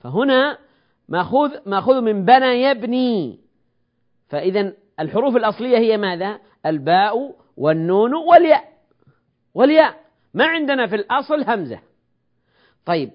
فهنا 0.00 0.58
مأخوذ 1.08 1.50
مأخوذ 1.66 2.00
من 2.00 2.24
بنى 2.24 2.62
يبني. 2.62 3.40
فإذا 4.28 4.72
الحروف 5.00 5.36
الأصلية 5.36 5.78
هي 5.78 5.96
ماذا؟ 5.96 6.38
الباء 6.66 7.34
والنون 7.56 8.14
والياء. 8.14 8.72
والياء. 9.54 10.00
ما 10.34 10.46
عندنا 10.46 10.86
في 10.86 10.94
الأصل 10.94 11.44
همزة. 11.44 11.80
طيب. 12.86 13.10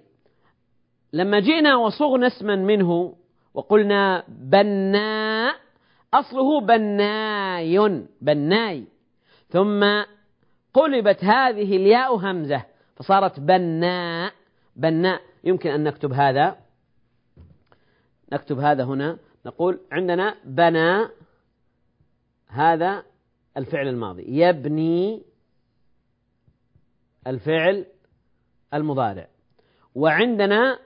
لما 1.14 1.40
جئنا 1.40 1.76
وصغنا 1.76 2.28
اسما 2.28 2.56
منه 2.56 3.16
وقلنا 3.54 4.24
بناء 4.28 5.67
أصله 6.14 6.62
بناي 6.62 8.06
بناي. 8.22 8.88
ثم 9.50 10.04
قلبت 10.74 11.24
هذه 11.24 11.76
الياء 11.78 12.16
همزة 12.16 12.66
فصارت 12.96 13.40
بناء 13.40 14.34
بناء. 14.76 15.22
يمكن 15.44 15.70
أن 15.70 15.84
نكتب 15.84 16.14
هذا. 16.14 16.58
نكتب 18.34 18.60
هذا 18.60 18.84
هنا. 18.84 19.18
نقول 19.46 19.80
عندنا 19.92 20.36
بنى 20.46 21.08
هذا 22.48 23.04
الفعل 23.58 23.88
الماضي. 23.88 24.24
يبني 24.28 25.24
الفعل 27.28 27.86
المضارع. 28.74 29.28
وعندنا 29.96 30.80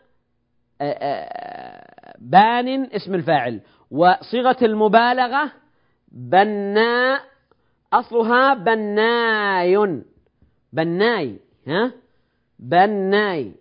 بان 2.20 2.86
اسم 2.86 3.16
الفاعل. 3.16 3.62
وصيغة 3.92 4.58
المبالغة 4.62 5.52
بناء 6.12 7.22
أصلها 7.94 8.54
بناي 8.54 10.02
بناي 10.74 11.40
ها؟ 11.68 11.92
بناي 12.60 13.52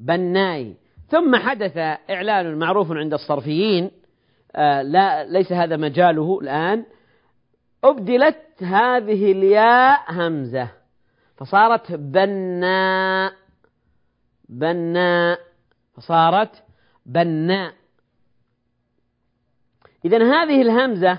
بناي. 0.00 0.76
ثم 1.08 1.36
حدث 1.36 1.76
إعلان 2.10 2.58
معروف 2.58 2.92
عند 2.92 3.12
الصرفيين 3.14 3.90
آه 4.56 4.82
لا 4.82 5.24
ليس 5.24 5.52
هذا 5.52 5.76
مجاله 5.76 6.38
الآن. 6.42 6.84
أبدلت 7.84 8.62
هذه 8.62 9.32
الياء 9.32 10.12
همزة 10.12 10.68
فصارت 11.36 11.92
بناء 11.92 13.32
بناء 14.48 15.38
فصارت 15.96 16.64
بناء. 17.06 17.77
إذا 20.04 20.42
هذه 20.42 20.62
الهمزة 20.62 21.18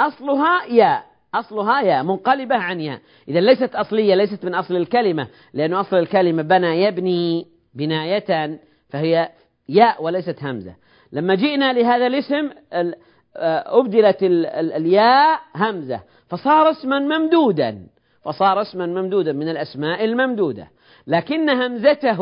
أصلها 0.00 0.64
ياء 0.64 1.10
أصلها 1.34 1.80
ياء 1.80 2.02
منقلبة 2.02 2.56
عن 2.56 2.80
ياء 2.80 3.00
إذا 3.28 3.40
ليست 3.40 3.74
أصلية 3.74 4.14
ليست 4.14 4.44
من 4.44 4.54
أصل 4.54 4.76
الكلمة 4.76 5.28
لأن 5.54 5.74
أصل 5.74 5.96
الكلمة 5.96 6.42
بنى 6.42 6.82
يبني 6.82 7.46
بناية 7.74 8.60
فهي 8.88 9.30
ياء 9.68 10.02
وليست 10.02 10.42
همزة. 10.42 10.74
لما 11.12 11.34
جئنا 11.34 11.72
لهذا 11.72 12.06
الاسم 12.06 12.50
آه، 12.72 13.80
أبدلت 13.80 14.18
الياء 14.22 15.40
همزة 15.56 16.00
فصار 16.28 16.70
اسما 16.70 16.98
ممدودا 16.98 17.86
فصار 18.24 18.60
اسما 18.60 18.86
ممدودا 18.86 19.32
من 19.32 19.48
الأسماء 19.48 20.04
الممدودة. 20.04 20.68
لكن 21.06 21.50
همزته 21.50 22.20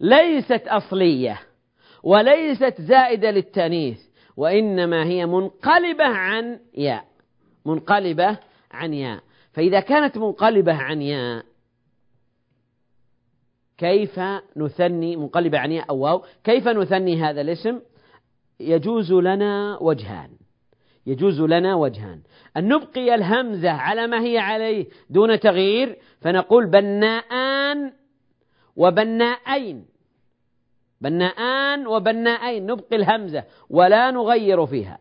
ليست 0.00 0.62
أصلية 0.68 1.40
وليست 2.02 2.80
زائدة 2.80 3.30
للتانيث. 3.30 3.98
وإنما 4.36 5.04
هي 5.04 5.26
منقلبة 5.26 6.04
عن 6.04 6.60
ياء. 6.74 7.04
منقلبة 7.66 8.38
عن 8.70 8.94
ياء. 8.94 9.22
فإذا 9.52 9.80
كانت 9.80 10.18
منقلبة 10.18 10.74
عن 10.74 11.02
ياء 11.02 11.44
كيف 13.78 14.20
نثني 14.56 15.16
منقلبة 15.16 15.58
عن 15.58 15.72
ياء؟ 15.72 15.90
أو 15.90 15.98
واو. 15.98 16.24
كيف 16.44 16.68
نثني 16.68 17.16
هذا 17.16 17.40
الاسم؟ 17.40 17.80
يجوز 18.60 19.12
لنا 19.12 19.78
وجهان. 19.80 20.30
يجوز 21.06 21.40
لنا 21.40 21.74
وجهان. 21.74 22.22
أن 22.56 22.68
نبقي 22.68 23.14
الهمزة 23.14 23.70
على 23.70 24.06
ما 24.06 24.22
هي 24.22 24.38
عليه 24.38 24.86
دون 25.10 25.40
تغيير 25.40 25.98
فنقول 26.20 26.66
بناءان 26.66 27.92
وبناءين. 28.76 29.86
بناءان 31.04 31.86
وبناءين 31.86 32.66
نبقي 32.66 32.96
الهمزة 32.96 33.44
ولا 33.70 34.10
نغير 34.10 34.66
فيها. 34.66 34.98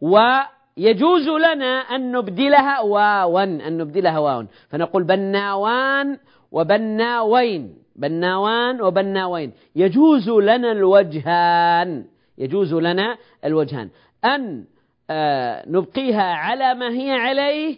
ويجوز 0.00 1.28
لنا 1.28 1.72
أن 1.94 2.12
نبدلها 2.12 2.80
واوا 2.80 3.42
أن 3.42 3.78
نبدلها 3.78 4.18
واوا. 4.18 4.44
فنقول 4.68 5.02
بناوان 5.04 6.18
وبناوين 6.52 7.62
بناوان 7.96 8.82
وبناوين. 8.82 9.52
يجوز 9.76 10.28
لنا 10.28 10.72
الوجهان 10.72 12.04
يجوز 12.38 12.74
لنا 12.74 13.16
الوجهان. 13.44 13.88
أن 14.24 14.64
آه، 15.10 15.68
نبقيها 15.68 16.22
على 16.22 16.74
ما 16.74 16.88
هي 16.90 17.10
عليه 17.10 17.76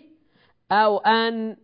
أو 0.73 0.99
أن 0.99 1.57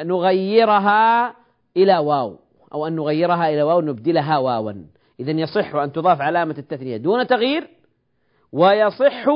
نغيرها 0.00 1.34
إلى 1.76 1.98
واو 1.98 2.38
أو 2.74 2.86
أن 2.86 2.96
نغيرها 2.96 3.48
إلى 3.48 3.62
واو 3.62 3.80
نبدلها 3.80 4.38
واوا. 4.38 4.72
إذا 5.20 5.30
يصح 5.30 5.74
أن 5.74 5.92
تضاف 5.92 6.20
علامة 6.20 6.54
التثنية 6.58 6.96
دون 6.96 7.26
تغيير 7.26 7.68
ويصح 8.52 9.28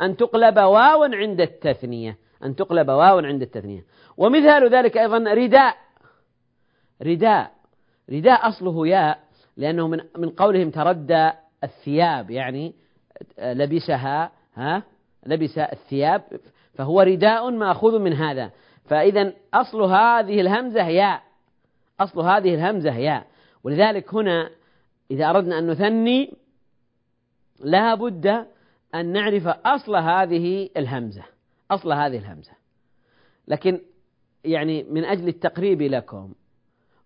أن 0.00 0.16
تقلب 0.16 0.56
واوا 0.58 1.16
عند 1.16 1.40
التثنية 1.40 2.18
أن 2.44 2.56
تقلب 2.56 2.88
واوا 2.88 3.22
عند 3.22 3.42
التثنية. 3.42 3.84
ومثال 4.16 4.74
ذلك 4.74 4.98
أيضا 4.98 5.18
رداء. 5.18 5.76
رداء. 7.02 7.52
رداء 8.10 8.48
أصله 8.48 8.86
ياء 8.86 9.18
لأنه 9.56 9.88
من 9.88 10.00
من 10.18 10.30
قولهم 10.30 10.70
تردى 10.70 11.30
الثياب 11.64 12.30
يعني 12.30 12.74
لبسها 13.38 14.32
ها؟ 14.54 14.82
لبس 15.26 15.58
الثياب 15.58 16.22
فهو 16.74 17.00
رداء 17.00 17.50
مأخوذ 17.50 17.98
من 17.98 18.12
هذا. 18.12 18.50
فإذا 18.84 19.32
أصل 19.54 19.82
هذه 19.82 20.40
الهمزة 20.40 20.86
ياء. 20.86 21.22
أصل 22.00 22.20
هذه 22.20 22.54
الهمزة 22.54 22.96
ياء. 22.96 23.26
ولذلك 23.64 24.14
هنا 24.14 24.50
إذا 25.10 25.30
أردنا 25.30 25.58
أن 25.58 25.70
نثني 25.70 26.34
لا 27.60 27.94
بد 27.94 28.46
أن 28.94 29.12
نعرف 29.12 29.46
أصل 29.46 29.96
هذه 29.96 30.68
الهمزة 30.76 31.22
أصل 31.70 31.92
هذه 31.92 32.18
الهمزة. 32.18 32.52
لكن 33.48 33.80
يعني 34.44 34.82
من 34.82 35.04
أجل 35.04 35.28
التقريب 35.28 35.82
لكم 35.82 36.32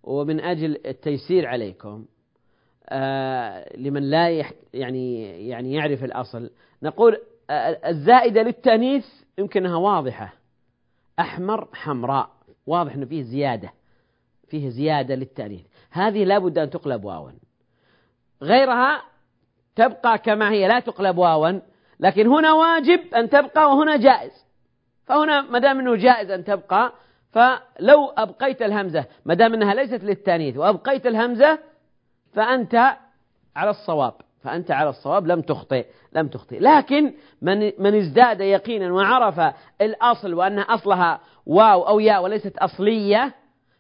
ومن 0.02 0.40
أجل 0.40 0.80
التيسير 0.87 1.46
عليكم 1.46 2.04
آه 2.88 3.76
لمن 3.76 4.02
لا 4.02 4.44
يعني 4.74 5.22
يعني 5.48 5.74
يعرف 5.74 6.04
الأصل 6.04 6.50
نقول 6.82 7.18
آه 7.50 7.88
الزائدة 7.88 8.42
للتأنيث 8.42 9.06
يمكنها 9.38 9.76
واضحة. 9.76 10.35
أحمر 11.18 11.68
حمراء 11.72 12.30
واضح 12.66 12.94
أنه 12.94 13.06
فيه 13.06 13.22
زيادة 13.22 13.72
فيه 14.48 14.68
زيادة 14.68 15.14
للتأنيث. 15.14 15.66
هذه 15.90 16.24
لا 16.24 16.38
بد 16.38 16.59
أن 16.59 16.70
تقلب 16.70 17.04
واوا 17.04 17.30
غيرها 18.46 19.02
تبقى 19.76 20.18
كما 20.18 20.50
هي 20.50 20.68
لا 20.68 20.80
تقلب 20.80 21.18
واوا. 21.18 21.61
لكن 22.00 22.26
هنا 22.26 22.52
واجب 22.52 23.14
أن 23.14 23.30
تبقى 23.30 23.70
وهنا 23.70 23.96
جائز. 23.96 24.46
فهنا 25.06 25.40
ما 25.40 25.59
دام 25.59 25.78
أنه 25.80 25.96
جائز 25.96 26.30
أن 26.30 26.44
تبقى 26.44 26.92
فلو 27.32 28.06
أبقيت 28.16 28.62
الهمزة 28.62 29.04
ما 29.24 29.35
دام 29.35 29.54
أنها 29.54 29.74
ليست 29.74 30.04
للتانيث 30.04 30.56
وأبقيت 30.56 31.06
الهمزة 31.06 31.59
فأنت 32.32 32.96
على 33.56 33.70
الصواب. 33.70 34.14
فأنت 34.42 34.70
على 34.70 34.90
الصواب 34.90 35.26
لم 35.26 35.40
تخطئ 35.40 35.87
لم 36.12 36.28
تخطئ. 36.28 36.59
لكن 36.61 37.14
من 37.42 37.72
من 37.78 37.94
ازداد 37.94 38.40
يقينا 38.40 38.92
وعرف 38.92 39.54
الأصل 39.80 40.35
وأن 40.35 40.59
أصلها 40.59 41.20
واو 41.46 41.82
أو 41.88 42.00
ياء 42.00 42.22
وليست 42.22 42.59
أصلية 42.59 43.35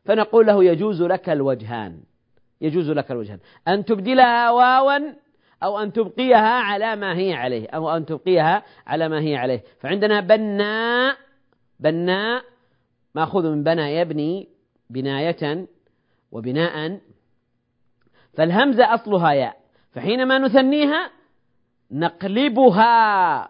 فنقول 0.04 0.46
له 0.46 0.64
يجوز 0.64 1.02
لك 1.02 1.28
الوجهان. 1.30 2.00
يجوز 2.60 2.90
لك 2.90 3.10
الوجهان 3.10 3.38
أن 3.68 3.84
تبدلها 3.84 4.50
واوا 4.50 5.14
أو 5.62 5.78
أن 5.78 5.92
تبقيها 5.92 6.60
على 6.60 6.96
ما 6.96 7.16
هي 7.16 7.34
عليه 7.34 7.68
أو 7.68 7.96
أن 7.96 8.06
تبقيها 8.06 8.62
على 8.86 9.08
ما 9.08 9.20
هي 9.20 9.36
عليه. 9.36 9.62
فعندنا 9.80 10.20
بناء 10.20 11.16
بناء 11.80 12.44
مأخوذ 13.14 13.50
من 13.50 13.62
بنى 13.64 13.96
يبني 13.96 14.48
بناية 14.90 15.66
وبناء. 16.32 17.00
فالهمزة 18.34 18.94
أصلها 18.94 19.32
ياء. 19.32 19.56
فحينما 19.92 20.38
نثنيها 20.38 21.10
نقلبها 21.90 23.48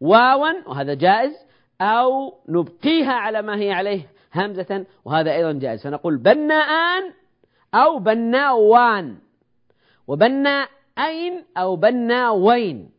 واوا 0.00 0.68
وهذا 0.68 0.94
جائز 0.94 1.32
أو 1.80 2.34
نبقيها 2.48 3.12
على 3.12 3.42
ما 3.42 3.58
هي 3.58 3.72
عليه 3.72 4.06
همزة 4.34 4.86
وهذا 5.04 5.34
أيضا 5.34 5.52
جائز. 5.52 5.82
فنقول 5.82 6.16
بناءان 6.16 7.12
أو 7.74 7.98
بناوان 7.98 9.18
وبناءين 10.06 11.44
أو 11.56 11.76
بناوين 11.76 12.90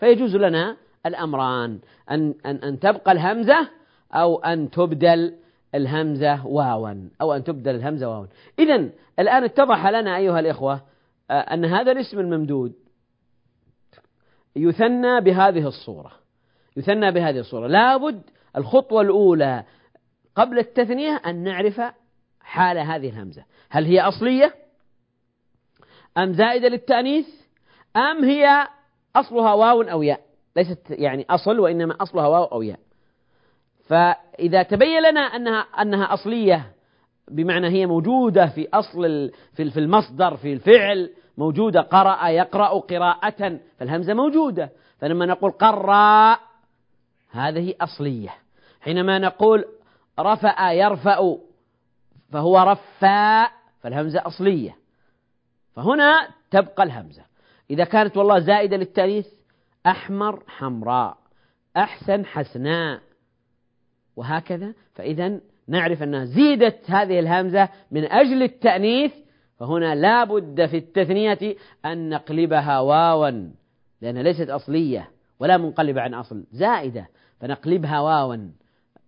فيجوز 0.00 0.36
لنا 0.36 0.76
الأمران. 1.06 1.78
أن, 2.10 2.34
أن, 2.46 2.56
أن 2.56 2.80
تبقى 2.80 3.12
الهمزة 3.12 3.68
أو 4.12 4.38
أن 4.38 4.70
تبدل 4.70 5.36
الهمزة 5.74 6.46
واوا. 6.46 7.08
أو 7.20 7.32
أن 7.32 7.44
تبدل 7.44 7.74
الهمزة 7.74 8.08
واوا. 8.08 8.26
إذا 8.58 8.90
الآن 9.18 9.44
اتضح 9.44 9.86
لنا 9.86 10.16
أيها 10.16 10.40
الإخوة 10.40 10.82
آه، 11.30 11.40
أن 11.40 11.64
هذا 11.64 11.92
الاسم 11.92 12.18
الممدود 12.18 12.72
يثنى 14.56 15.20
بهذه 15.20 15.66
الصورة. 15.66 16.12
يثنى 16.76 17.10
بهذه 17.10 17.38
الصورة. 17.38 17.66
لابد 17.66 18.22
الخطوة 18.56 19.00
الأولى 19.00 19.64
قبل 20.36 20.58
التثنية 20.58 21.20
أن 21.26 21.42
نعرف 21.42 21.80
حال 22.50 22.78
هذه 22.78 23.08
الهمزة. 23.08 23.44
هل 23.70 23.84
هي 23.84 24.00
أصلية؟ 24.00 24.54
أم 26.18 26.32
زائدة 26.32 26.68
للتأنيث؟ 26.68 27.26
أم 27.96 28.24
هي 28.24 28.68
أصلها 29.16 29.54
واو 29.54 29.82
أو 29.82 30.02
ياء؟ 30.02 30.20
ليست 30.56 30.78
يعني 30.90 31.26
أصل 31.30 31.58
وإنما 31.58 31.96
أصلها 32.00 32.26
واو 32.26 32.44
أو 32.44 32.62
ياء. 32.62 32.78
فإذا 33.88 34.62
تبين 34.62 35.02
لنا 35.02 35.20
أنها 35.20 35.60
أنها 35.60 36.14
أصلية 36.14 36.72
بمعنى 37.30 37.68
هي 37.68 37.86
موجودة 37.86 38.46
في 38.46 38.68
أصل 38.74 39.30
في 39.54 39.80
المصدر 39.80 40.36
في 40.36 40.52
الفعل 40.52 41.10
موجودة 41.38 41.80
قرأ 41.80 42.28
يقرأ 42.28 42.78
قراءة 42.78 43.58
فالهمزة 43.78 44.14
موجودة. 44.14 44.70
فلما 44.98 45.26
نقول 45.26 45.50
قرأ 45.50 46.38
هذه 47.30 47.74
أصلية. 47.80 48.34
حينما 48.80 49.18
نقول 49.18 49.64
رفأ 50.20 50.72
يرفأ 50.72 51.49
فهو 52.30 52.58
رفاء 52.58 53.52
فالهمزة 53.80 54.26
أصلية. 54.26 54.76
فهنا 55.72 56.28
تبقى 56.50 56.82
الهمزة. 56.82 57.22
إذا 57.70 57.84
كانت 57.84 58.16
والله 58.16 58.38
زائدة 58.38 58.76
للتأنيث 58.76 59.26
أحمر 59.86 60.42
حمراء 60.46 61.16
أحسن 61.76 62.26
حسناء. 62.26 63.00
وهكذا. 64.16 64.74
فإذا 64.94 65.40
نعرف 65.68 66.02
أنها 66.02 66.24
زيدت 66.24 66.90
هذه 66.90 67.20
الهمزة 67.20 67.68
من 67.90 68.04
أجل 68.04 68.42
التأنيث 68.42 69.12
فهنا 69.56 69.94
لا 69.94 70.24
بد 70.24 70.66
في 70.66 70.76
التثنية 70.76 71.56
أن 71.84 72.08
نقلبها 72.08 72.80
واوا 72.80 73.50
لأنها 74.00 74.22
ليست 74.22 74.50
أصلية 74.50 75.10
ولا 75.40 75.56
منقلبة 75.56 76.00
عن 76.00 76.14
أصل 76.14 76.44
زائدة. 76.52 77.08
فنقلبها 77.40 78.00
واوا 78.00 78.36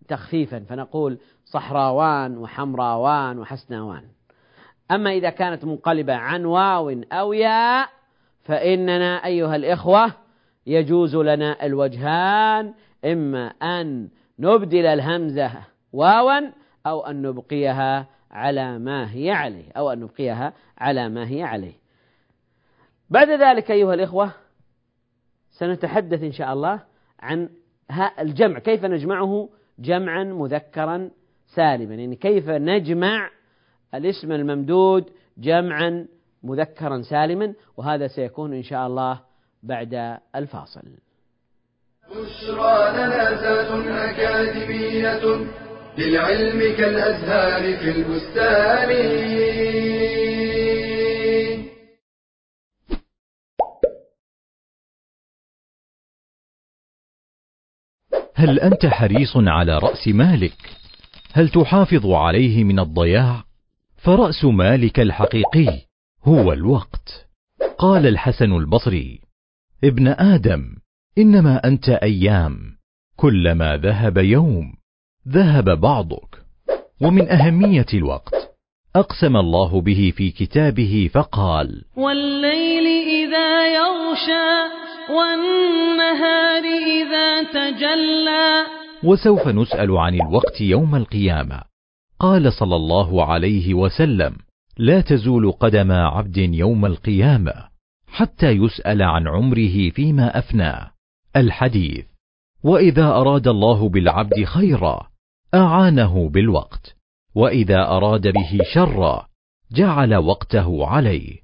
تخفيفا. 0.08 0.58
فنقول 0.68 1.18
صحراوان 1.52 2.38
وحمراوان 2.38 3.38
وحسناوان. 3.38 4.02
أما 4.90 5.12
إذا 5.12 5.30
كانت 5.30 5.64
منقلبة 5.64 6.14
عن 6.14 6.44
واو 6.44 6.90
أو 7.12 7.32
ياء 7.32 7.88
فإننا 8.42 9.26
أيها 9.26 9.56
الإخوة 9.56 10.12
يجوز 10.66 11.16
لنا 11.16 11.66
الوجهان 11.66 12.74
إما 13.04 13.46
أن 13.46 14.08
نبدل 14.38 14.86
الهمزة 14.86 15.52
واوا 15.92 16.50
أو 16.86 17.06
أن 17.06 17.22
نبقيها 17.22 18.06
على 18.30 18.78
ما 18.78 19.12
هي 19.14 19.30
عليه 19.30 19.72
أو 19.76 19.92
أن 19.92 20.00
نبقيها 20.00 20.52
على 20.78 21.08
ما 21.08 21.28
هي 21.28 21.42
عليه. 21.42 21.74
بعد 23.10 23.28
ذلك 23.30 23.70
أيها 23.70 23.94
الإخوة 23.94 24.30
سنتحدث 25.50 26.22
إن 26.22 26.32
شاء 26.32 26.52
الله 26.52 26.80
عن 27.20 27.48
الجمع 28.18 28.58
كيف 28.58 28.84
نجمعه 28.84 29.48
جمعا 29.78 30.24
مذكرا 30.24 31.10
سالما 31.54 31.94
يعني 31.94 32.16
كيف 32.16 32.48
نجمع 32.48 33.30
الاسم 33.94 34.32
الممدود 34.32 35.10
جمعا 35.38 36.06
مذكرا 36.42 37.02
سالما 37.02 37.54
وهذا 37.76 38.06
سيكون 38.06 38.54
إن 38.54 38.62
شاء 38.62 38.86
الله 38.86 39.20
بعد 39.62 40.18
الفاصل 40.36 40.82
بشرى 42.10 42.92
لنا 42.92 44.10
أكاديمية 44.10 45.46
للعلم 45.98 46.76
كالأزهار 46.76 47.76
في 47.76 47.90
البستان 47.90 48.92
هل 58.34 58.60
أنت 58.60 58.86
حريص 58.86 59.36
على 59.36 59.78
رأس 59.78 60.08
مالك؟ 60.08 60.82
هل 61.35 61.49
تحافظ 61.49 62.07
عليه 62.07 62.64
من 62.64 62.79
الضياع؟ 62.79 63.45
فرأس 63.97 64.45
مالك 64.45 65.01
الحقيقي 65.01 65.81
هو 66.25 66.53
الوقت. 66.53 67.27
قال 67.79 68.07
الحسن 68.07 68.53
البصري: 68.53 69.21
ابن 69.85 70.09
آدم، 70.09 70.77
إنما 71.18 71.61
أنت 71.64 71.88
أيام، 71.88 72.57
كلما 73.16 73.77
ذهب 73.77 74.18
يوم، 74.18 74.73
ذهب 75.29 75.81
بعضك. 75.81 76.42
ومن 77.01 77.29
أهمية 77.29 77.87
الوقت، 77.95 78.35
أقسم 78.97 79.37
الله 79.37 79.81
به 79.81 80.12
في 80.16 80.31
كتابه 80.31 81.11
فقال: 81.14 81.85
والليل 81.97 82.87
إذا 83.09 83.75
يغشى 83.75 84.73
والنهار 85.11 86.64
إذا 86.64 87.42
تجلى 87.42 88.82
وسوف 89.04 89.48
نسأل 89.48 89.96
عن 89.96 90.14
الوقت 90.14 90.60
يوم 90.60 90.94
القيامة. 90.94 91.62
قال 92.18 92.52
صلى 92.52 92.76
الله 92.76 93.24
عليه 93.24 93.74
وسلم 93.74 94.36
لا 94.78 95.00
تزول 95.00 95.52
قدم 95.52 95.92
عبد 95.92 96.36
يوم 96.36 96.86
القيامة 96.86 97.52
حتى 98.06 98.50
يسأل 98.50 99.02
عن 99.02 99.28
عمره 99.28 99.90
فيما 99.90 100.38
أفناه 100.38 100.90
الحديث 101.36 102.04
وإذا 102.64 103.06
أراد 103.06 103.48
الله 103.48 103.88
بالعبد 103.88 104.44
خيرا 104.44 105.06
أعانه 105.54 106.28
بالوقت 106.28 106.96
وإذا 107.34 107.88
أراد 107.88 108.28
به 108.28 108.58
شرا 108.74 109.26
جعل 109.72 110.14
وقته 110.14 110.86
عليه. 110.86 111.42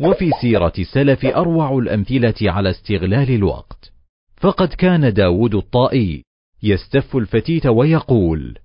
وفي 0.00 0.30
سيرة 0.40 0.72
السلف 0.78 1.24
أروع 1.24 1.78
الأمثلة 1.78 2.34
على 2.42 2.70
استغلال 2.70 3.30
الوقت. 3.30 3.92
فقد 4.36 4.68
كان 4.68 5.12
داود 5.12 5.54
الطائي 5.54 6.24
يستف 6.62 7.16
الفتيت 7.16 7.66
ويقول 7.66 8.58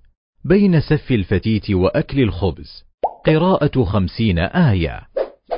بين 0.44 0.80
سف 0.80 1.12
الفتيت 1.12 1.70
وأكل 1.70 2.20
الخبز 2.20 2.84
قراءة 3.26 3.84
خمسين 3.84 4.38
آية. 4.38 5.08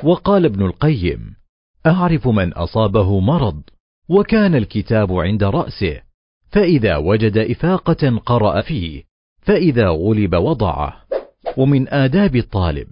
وقال 0.03 0.45
ابن 0.45 0.65
القيم 0.65 1.35
أعرف 1.85 2.27
من 2.27 2.53
أصابه 2.53 3.19
مرض 3.19 3.61
وكان 4.09 4.55
الكتاب 4.55 5.13
عند 5.13 5.43
رأسه 5.43 6.01
فإذا 6.49 6.97
وجد 6.97 7.37
إفاقة 7.37 8.17
قرأ 8.25 8.61
فيه 8.61 9.03
فإذا 9.41 9.89
غلب 9.89 10.35
وضعه. 10.35 11.05
ومن 11.57 11.93
آداب 11.93 12.35
الطالب 12.35 12.87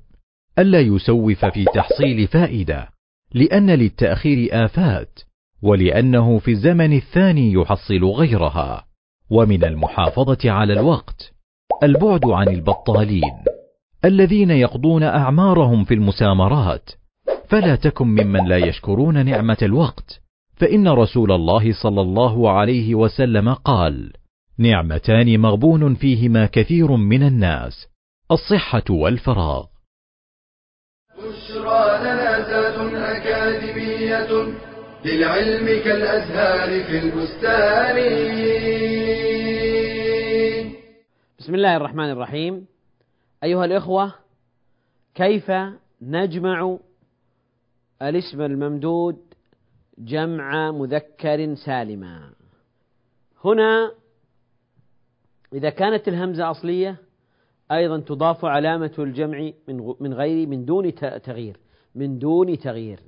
ألا 0.60 0.80
يسوف 0.80 1.46
في 1.46 1.66
تحصيل 1.76 2.28
فائدة 2.28 2.90
لأن 3.34 3.70
للتأخير 3.70 4.66
آفات 4.66 5.20
ولأنه 5.62 6.40
في 6.40 6.52
الزمن 6.52 6.94
الثاني 6.94 7.54
يحصل 7.54 8.04
غيرها. 8.06 8.87
ومن 9.30 9.64
المحافظة 9.64 10.52
على 10.52 10.74
الوقت 10.74 11.34
البعد 11.84 12.26
عن 12.26 12.48
البطالين 12.48 13.34
الذين 14.06 14.52
يقضون 14.52 15.04
أعمارهم 15.04 15.84
في 15.84 15.94
المسامرات. 15.94 16.90
فلا 17.48 17.76
تكن 17.76 18.08
ممن 18.08 18.48
لا 18.48 18.58
يشكرون 18.58 19.26
نعمة 19.26 19.58
الوقت. 19.62 20.22
فإن 20.56 20.88
رسول 20.88 21.32
الله 21.32 21.74
صلى 21.84 22.02
الله 22.02 22.52
عليه 22.52 22.96
وسلم 22.96 23.54
قال: 23.54 24.14
نعمتان 24.58 25.40
مغبون 25.40 25.96
فيهما 25.96 26.46
كثير 26.46 26.92
من 26.92 27.24
الناس 27.24 27.88
الصحة 28.32 28.84
والفراغ. 28.90 29.66
بشرى 31.18 32.00
لنا 32.02 32.38
أكاديمية 33.18 34.28
للعلم 35.06 35.66
كالأزهار 35.84 36.84
في 36.84 37.00
البستان. 37.00 37.98
بسم 41.40 41.56
الله 41.56 41.78
الرحمن 41.78 42.10
الرحيم. 42.12 42.66
أيها 43.44 43.66
الإخوة 43.66 44.14
كيف 45.16 45.52
نجمع 46.02 46.78
الاسم 48.02 48.42
الممدود 48.42 49.18
جمع 49.98 50.72
مذكر 50.72 51.56
سالما؟ 51.56 52.32
هنا 53.46 53.92
إذا 55.54 55.70
كانت 55.70 56.08
الهمزة 56.08 56.52
أصلية 56.52 56.98
أيضا 57.72 58.00
تضاف 58.00 58.46
علامة 58.46 58.94
الجمع 59.00 59.52
من 60.00 60.14
غير 60.14 60.48
من 60.48 60.66
دون 60.66 60.96
تغيير 60.96 61.58
من 61.96 62.20
دون 62.20 62.60
تغيير. 62.60 63.00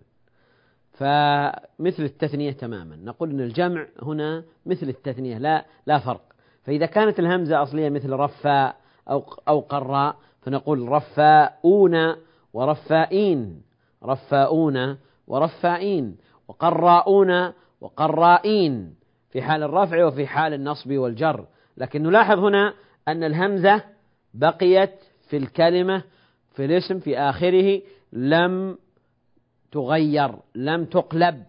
فمثل 0.92 2.04
التثنية 2.04 2.52
تماما. 2.52 2.96
نقول 2.96 3.30
أن 3.30 3.42
الجمع 3.42 3.88
هنا 4.02 4.44
مثل 4.66 4.90
التثنية 4.90 5.38
لا 5.38 5.66
لا 5.86 6.00
فرق. 6.00 6.29
فإذا 6.70 6.86
كانت 6.86 7.20
الهمزة 7.20 7.64
أصلية 7.64 7.90
مثل 7.90 8.10
رفاء 8.10 8.76
أو 9.10 9.24
أو 9.48 9.60
قراء 9.60 10.16
فنقول 10.42 10.90
رفاؤون 10.90 12.16
ورفائين. 12.54 13.62
رفاؤون 14.04 14.98
ورفائين. 15.28 16.18
وقراؤون 16.48 17.54
وقرائين. 17.82 18.96
في 19.30 19.42
حال 19.42 19.64
الرفع 19.64 20.06
وفي 20.06 20.28
حال 20.28 20.54
النصب 20.54 20.92
والجر. 20.92 21.46
لكن 21.78 22.04
نلاحظ 22.04 22.40
هنا 22.40 22.74
أن 23.08 23.24
الهمزة 23.24 23.84
بقيت 24.34 24.96
في 25.30 25.38
الكلمة 25.38 26.04
في 26.56 26.66
الاسم 26.66 27.00
في 27.00 27.18
آخره. 27.20 27.82
لم 28.14 28.78
تغير 29.72 30.32
لم 30.56 30.86
تقلب 30.86 31.44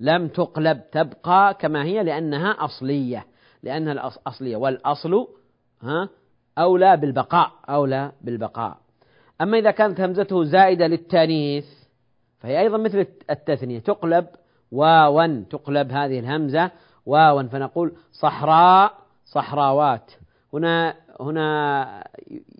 لم 0.00 0.28
تقلب 0.28 0.80
تبقى 0.92 1.54
كما 1.54 1.84
هي 1.84 2.02
لأنها 2.02 2.64
أصلية. 2.64 3.29
لأنها 3.62 4.10
أصلية. 4.26 4.56
والأصل 4.56 5.28
ها 5.82 6.08
أولى 6.58 6.96
بالبقاء 6.96 7.52
أولى 7.68 8.12
بالبقاء. 8.20 8.76
أما 9.40 9.58
إذا 9.58 9.70
كانت 9.70 10.00
همزته 10.00 10.44
زائدة 10.44 10.86
للتانيث 10.86 11.66
فهي 12.38 12.60
أيضا 12.60 12.76
مثل 12.78 13.06
التثنية. 13.30 13.78
تقلب 13.78 14.26
واوا 14.72 15.44
تقلب 15.50 15.92
هذه 15.92 16.18
الهمزة 16.18 16.70
واوا 17.06 17.42
فنقول 17.42 17.92
صحراء 18.12 18.94
صحراوات. 19.24 20.12
هنا 20.52 20.94
هنا 21.20 22.04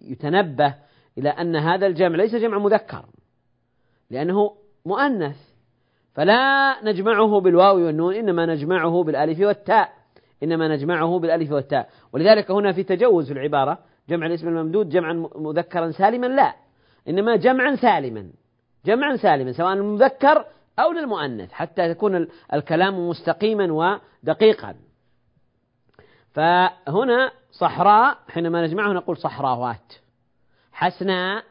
يتنبه 0.02 0.74
إلى 1.18 1.28
أن 1.28 1.56
هذا 1.56 1.86
الجمع 1.86 2.16
ليس 2.16 2.34
جمع 2.34 2.58
مذكر 2.58 3.04
لأنه 4.10 4.56
مؤنث. 4.86 5.36
فلا 6.14 6.76
نجمعه 6.84 7.40
بالواو 7.40 7.76
والنون 7.76 8.14
إنما 8.14 8.46
نجمعه 8.46 9.04
بالألف 9.04 9.40
والتاء. 9.40 9.99
إنما 10.42 10.68
نجمعه 10.68 11.18
بالألف 11.18 11.52
والتاء. 11.52 11.88
ولذلك 12.12 12.50
هنا 12.50 12.72
في 12.72 12.82
تجوز 12.82 13.26
في 13.26 13.32
العبارة 13.32 13.78
جمع 14.08 14.26
الاسم 14.26 14.48
الممدود 14.48 14.88
جمعا 14.88 15.28
مذكرا 15.34 15.90
سالما 15.90 16.26
لا. 16.26 16.54
إنما 17.08 17.36
جمعا 17.36 17.76
سالما. 17.76 18.30
جمعا 18.84 19.16
سالما 19.16 19.52
سواء 19.52 19.72
المذكر 19.72 20.44
أو 20.78 20.92
للمؤنث 20.92 21.52
حتى 21.52 21.90
يكون 21.90 22.28
الكلام 22.52 23.08
مستقيما 23.08 23.72
ودقيقا. 24.24 24.74
فهنا 26.34 27.32
صحراء 27.52 28.18
حينما 28.28 28.66
نجمعه 28.66 28.92
نقول 28.92 29.16
صحراوات 29.16 29.92
حسناء 30.72 31.44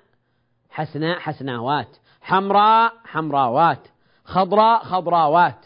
حسناء 0.70 1.20
حسناوات. 1.20 1.98
حمراء 2.22 2.94
حمراوات. 3.06 3.88
خضراء 4.24 4.84
خضراوات. 4.84 5.66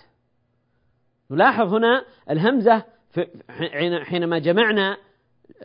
نلاحظ 1.31 1.73
هنا 1.73 2.05
الهمزة 2.29 2.83
حينما 4.03 4.39
جمعنا 4.39 4.97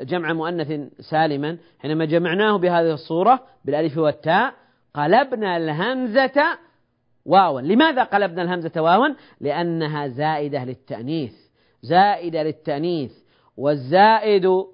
جمع 0.01 0.33
مؤنث 0.33 0.93
سالما 1.01 1.59
حينما 1.79 2.05
جمعناه 2.05 2.57
بهذه 2.59 2.93
الصورة 2.93 3.41
بالألف 3.65 3.99
والتاء 3.99 4.55
قلبنا 4.95 5.57
الهمزة 5.57 6.59
واوا. 7.27 7.61
لماذا 7.61 8.03
قلبنا 8.03 8.43
الهمزة 8.43 8.83
واوا؟ 8.83 9.15
لأنها 9.41 10.09
زائدة 10.09 10.65
للتأنيث 10.65 11.33
زائدة 11.83 12.43
للتأنيث 12.43 13.13
والزائد 13.57 14.65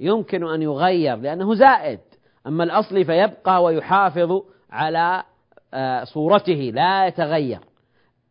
يمكن 0.00 0.46
أن 0.48 0.62
يغير 0.62 1.16
لأنه 1.16 1.54
زائد. 1.54 2.00
أما 2.46 2.64
الأصل 2.64 3.04
فيبقى 3.04 3.62
ويحافظ 3.62 4.42
على 4.70 5.22
آه، 5.74 6.04
صورته 6.04 6.72
لا 6.74 7.06
يتغير 7.06 7.60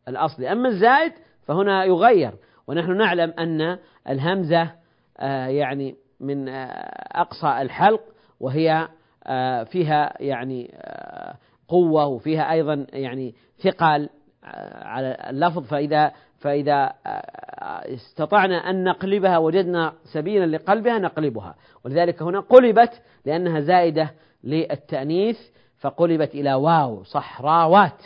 الأصل. 0.07 0.43
أما 0.43 0.69
الزائد 0.69 1.11
فهنا 1.45 1.85
يغير. 1.85 2.31
ونحن 2.67 2.97
نعلم 2.97 3.33
أن 3.39 3.77
الهمزة 4.09 4.71
آه، 5.19 5.47
يعني 5.47 5.95
من 6.19 6.49
آه، 6.49 6.65
أقصى 7.21 7.61
الحلق 7.61 8.01
وهي 8.39 8.87
فيها 9.65 10.13
يعني 10.19 10.73
قوة 11.67 12.05
وفيها 12.05 12.51
أيضا 12.51 12.85
يعني 12.93 13.35
ثقل 13.59 14.09
على 14.83 15.17
اللفظ. 15.29 15.63
فإذا 15.63 16.11
فإذا 16.39 16.93
استطعنا 17.93 18.55
أن 18.69 18.83
نقلبها 18.83 19.37
وجدنا 19.37 19.93
سبيلا 20.13 20.57
لقلبها 20.57 20.99
نقلبها. 20.99 21.55
ولذلك 21.85 22.21
هنا 22.21 22.39
قلبت 22.39 23.01
لأنها 23.25 23.59
زائدة 23.59 24.13
للتأنيث 24.43 25.39
فقلبت 25.79 26.35
إلى 26.35 26.53
واو 26.53 27.03
صحراوات. 27.03 28.03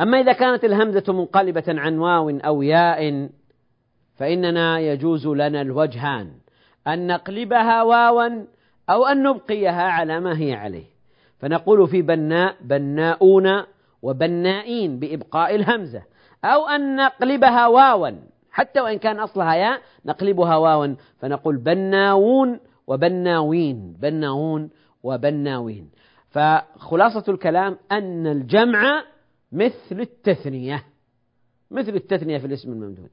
أما 0.00 0.20
إذا 0.20 0.32
كانت 0.32 0.64
الهمزة 0.64 1.12
منقلبة 1.12 1.64
عن 1.68 1.98
واو 1.98 2.30
أو 2.30 2.62
ياء 2.62 3.30
فإننا 4.16 4.78
يجوز 4.80 5.26
لنا 5.26 5.60
الوجهان 5.60 6.30
أن 6.86 7.06
نقلبها 7.06 7.82
واوا 7.82 8.44
أو 8.90 9.06
أن 9.06 9.22
نبقيها 9.22 9.82
على 9.82 10.20
ما 10.20 10.38
هي 10.38 10.54
عليه. 10.54 10.84
فنقول 11.38 11.88
في 11.88 12.02
بناء 12.02 12.56
بناؤون 12.60 13.62
وبنائين 14.02 14.98
بإبقاء 14.98 15.54
الهمزة. 15.54 16.02
أو 16.44 16.68
أن 16.68 16.96
نقلبها 16.96 17.66
واوا 17.66 18.10
حتى 18.50 18.80
وإن 18.80 18.98
كان 18.98 19.20
أصلها 19.20 19.54
ياء 19.54 19.80
نقلبها 20.04 20.56
واوا. 20.56 20.94
فنقول 21.18 21.56
بناوون 21.56 22.60
وبناوين 22.86 23.96
بناوون 24.00 24.70
وبناوين. 25.02 25.90
فخلاصة 26.30 27.24
الكلام 27.28 27.76
أن 27.92 28.26
الجمع 28.26 29.02
مثل 29.52 30.00
التثنية 30.00 30.84
مثل 31.70 31.94
التثنية 31.94 32.38
في 32.38 32.46
الاسم 32.46 32.72
الممدود. 32.72 33.10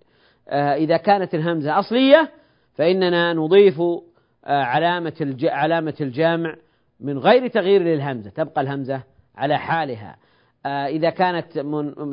آه، 0.49 0.73
إذا 0.75 0.97
كانت 0.97 1.35
الهمزة 1.35 1.79
أصلية 1.79 2.31
فإننا 2.73 3.33
نضيف 3.33 3.81
آه، 3.81 4.63
علامة 4.63 5.35
علامة 5.43 5.93
الجمع 6.01 6.55
من 6.99 7.17
غير 7.17 7.47
تغيير 7.47 7.81
للهمزة 7.83 8.29
تبقى 8.29 8.61
الهمزة 8.61 9.03
على 9.35 9.57
حالها. 9.57 10.17
آه، 10.65 10.87
إذا 10.87 11.09
كانت 11.09 11.59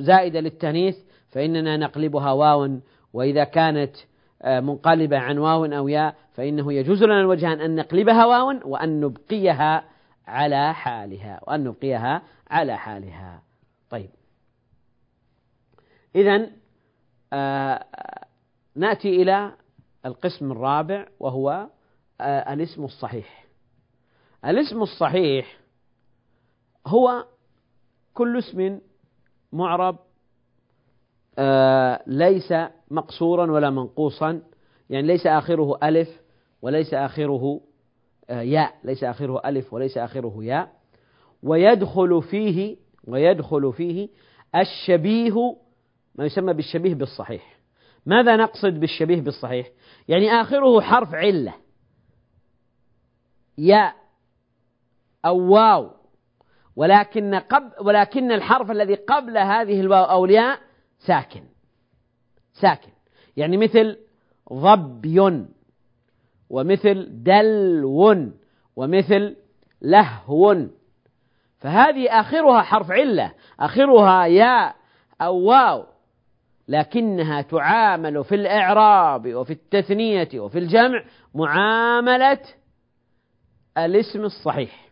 زائدة 0.01 0.41
للتانيث 0.41 0.97
فإننا 1.29 1.77
نقلبها 1.77 2.33
واو 2.33 2.81
وإذا 3.13 3.45
كانت 3.45 3.97
منقلبة 4.47 5.19
عن 5.19 5.39
واو 5.39 5.65
أو 5.65 5.89
ياء 5.89 6.15
فإنه 6.33 6.73
يجوز 6.73 7.03
لنا 7.03 7.21
الوجهان 7.21 7.61
أن 7.61 7.75
نقلبها 7.75 8.27
واو 8.27 8.61
وأن 8.65 9.01
نبقيها 9.01 9.85
على 10.27 10.75
حالها 10.75 11.41
وأن 11.47 11.65
نبقيها 11.65 12.23
على 12.51 12.77
حالها. 12.77 13.52
إذا 16.16 16.51
آه 17.33 17.85
نأتي 18.75 19.22
إلى 19.22 19.53
القسم 20.07 20.53
الرابع 20.53 21.07
وهو 21.20 21.68
آه 22.20 22.53
الاسم 22.53 22.85
الصحيح. 22.85 23.44
الاسم 24.44 24.83
الصحيح 24.83 25.59
هو 26.87 27.25
كل 28.14 28.38
اسم 28.38 28.81
معرب 29.53 29.98
آه 31.38 32.03
ليس 32.07 32.55
مقصورا 32.90 33.51
ولا 33.51 33.70
منقوصا 33.70 34.42
يعني 34.90 35.07
ليس 35.07 35.27
آخره 35.27 35.79
ألف 35.83 36.09
وليس 36.62 36.94
آخره 36.94 37.61
ياء 38.31 38.75
ليس 38.85 39.05
آخره 39.05 39.48
ألف 39.48 39.72
وليس 39.75 39.98
آخره 39.98 40.37
ياء. 40.44 40.72
ويدخل 41.42 42.22
فيه 42.22 42.77
ويدخل 43.05 43.72
فيه 43.72 44.09
الشبيه 44.57 45.57
ما 46.14 46.25
يسمى 46.25 46.53
بالشبيه 46.53 46.94
بالصحيح. 46.94 47.57
ماذا 48.07 48.37
نقصد 48.37 48.81
بالشبيه 48.81 49.20
بالصحيح؟ 49.20 49.66
يعني 50.09 50.31
آخره 50.31 50.81
حرف 50.81 51.14
علة. 51.14 51.55
ياء 53.59 53.94
أو 55.25 55.53
واو. 55.53 55.90
ولكن 56.77 57.35
قبل 57.35 57.70
ولكن 57.81 58.33
الحرف 58.33 58.70
الذي 58.70 58.94
قبل 58.94 59.38
هذه 59.38 59.81
الواو 59.81 60.05
أو 60.05 60.25
الياء 60.25 60.59
ساكن. 60.98 61.44
ساكن. 62.53 62.92
يعني 63.37 63.57
مثل 63.57 63.98
ظبي 64.53 65.46
ومثل 66.51 67.22
دلو 67.22 68.33
ومثل 68.77 69.37
لهو. 69.83 70.66
فهذه 71.59 72.20
آخرها 72.20 72.62
حرف 72.62 72.90
علة. 72.90 73.33
آخرها 73.61 74.27
ياء 74.27 74.77
أو 75.20 75.37
واو. 75.37 75.91
لكنها 76.68 77.42
تعامل 77.42 78.25
في 78.25 78.35
الإعراب 78.35 79.35
وفي 79.35 79.53
التثنية 79.53 80.29
وفي 80.35 80.59
الجمع 80.59 81.05
معاملة 81.35 82.40
الاسم 83.79 84.20
الصحيح. 84.20 84.90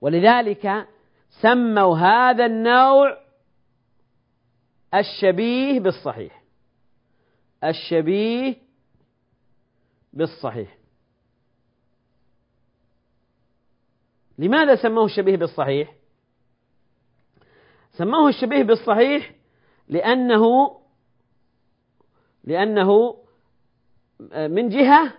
ولذلك 0.00 0.86
سموا 1.42 1.96
هذا 1.98 2.46
النوع 2.46 3.18
الشبيه 4.94 5.80
بالصحيح. 5.80 6.42
الشبيه 7.64 8.56
بالصحيح. 10.12 10.78
لماذا 14.38 14.76
سموه 14.76 15.04
الشبيه 15.04 15.36
بالصحيح؟ 15.36 15.94
سموه 17.92 18.28
الشبيه 18.28 18.62
بالصحيح 18.62 19.34
لأنه 19.88 20.44
لأنه 22.44 23.16
من 24.32 24.68
جهة 24.68 25.12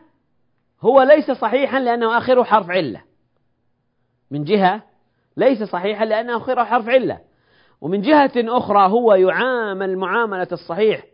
هو 0.82 1.02
ليس 1.02 1.32
صحيحا 1.32 1.80
لأنه 1.80 2.18
آخره 2.18 2.44
حرف 2.44 2.70
علة. 2.70 3.02
من 4.32 4.44
جهة 4.44 4.84
ليس 5.38 5.64
صحيحا 5.64 6.06
لأنه 6.06 6.38
آخره 6.38 6.64
حرف 6.64 6.90
علة. 6.90 7.22
ومن 7.82 8.02
جهة 8.02 8.32
أخرى 8.36 8.90
هو 8.90 9.14
يعامل 9.14 9.98
معاملة 9.98 10.48
الصحيح. 10.52 11.06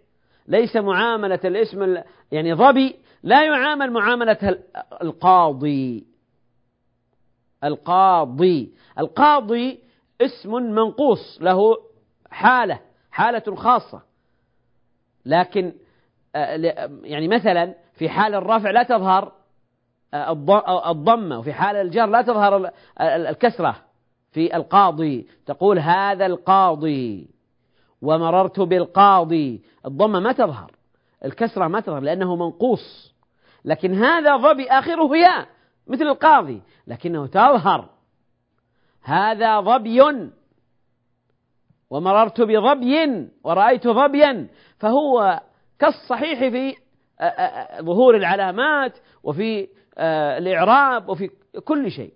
ليس 0.47 0.75
معاملة 0.75 1.39
الاسم 1.45 1.97
يعني 2.31 2.55
ظبي 2.55 2.95
لا 3.23 3.43
يعامل 3.45 3.91
معاملة 3.91 4.61
القاضي. 5.01 6.05
القاضي. 7.63 8.73
القاضي 8.99 9.79
اسم 10.21 10.51
منقوص 10.55 11.37
له 11.41 11.77
حالة 12.31 12.79
حالة 13.11 13.55
خاصة. 13.55 14.01
لكن 15.25 15.65
آه، 15.65 15.73
يعني 17.03 17.27
مثلا 17.27 17.75
في 17.93 18.09
حال 18.09 18.35
الرفع 18.35 18.71
لا 18.71 18.83
تظهر 18.83 19.31
آه، 20.13 20.91
الضمة 20.91 21.39
وفي 21.39 21.53
حال 21.53 21.75
الجر 21.75 22.05
لا 22.05 22.21
تظهر 22.21 22.71
الكسرة 23.01 23.75
في 24.31 24.55
القاضي. 24.55 25.27
تقول 25.45 25.79
هذا 25.79 26.25
القاضي 26.25 27.29
ومررت 28.01 28.59
بالقاضي. 28.59 29.61
الضمة 29.85 30.19
ما 30.19 30.31
تظهر 30.31 30.71
الكسرة 31.25 31.67
ما 31.67 31.79
تظهر 31.79 31.99
لأنه 31.99 32.35
منقوص. 32.35 33.13
لكن 33.65 33.93
هذا 33.93 34.37
ظبي 34.37 34.69
آخره 34.69 35.17
ياء 35.17 35.47
مثل 35.87 36.03
القاضي 36.03 36.61
لكنه 36.87 37.27
تظهر. 37.27 37.89
هذا 39.03 39.61
ظبي 39.61 40.01
ومررت 41.89 42.41
بظبي 42.41 43.27
ورأيت 43.43 43.87
ظبيا 43.87 44.47
فهو 44.77 45.41
كالصحيح 45.81 46.39
في 46.39 46.75
ظهور 47.81 48.15
العلامات 48.15 48.97
وفي 49.23 49.67
الإعراب 50.37 51.09
وفي 51.09 51.29
كل 51.65 51.91
شيء. 51.91 52.13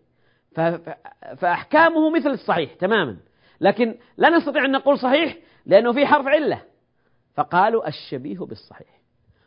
فأحكامه 1.37 2.09
مثل 2.09 2.29
الصحيح 2.29 2.73
تماما. 2.73 3.17
لكن 3.61 3.95
لا 4.17 4.29
نستطيع 4.29 4.65
أن 4.65 4.71
نقول 4.71 4.99
صحيح 4.99 5.37
لأنه 5.65 5.93
في 5.93 6.05
حرف 6.05 6.27
علة. 6.27 6.61
فقالوا 7.33 7.87
الشبيه 7.87 8.37
بالصحيح. 8.37 8.87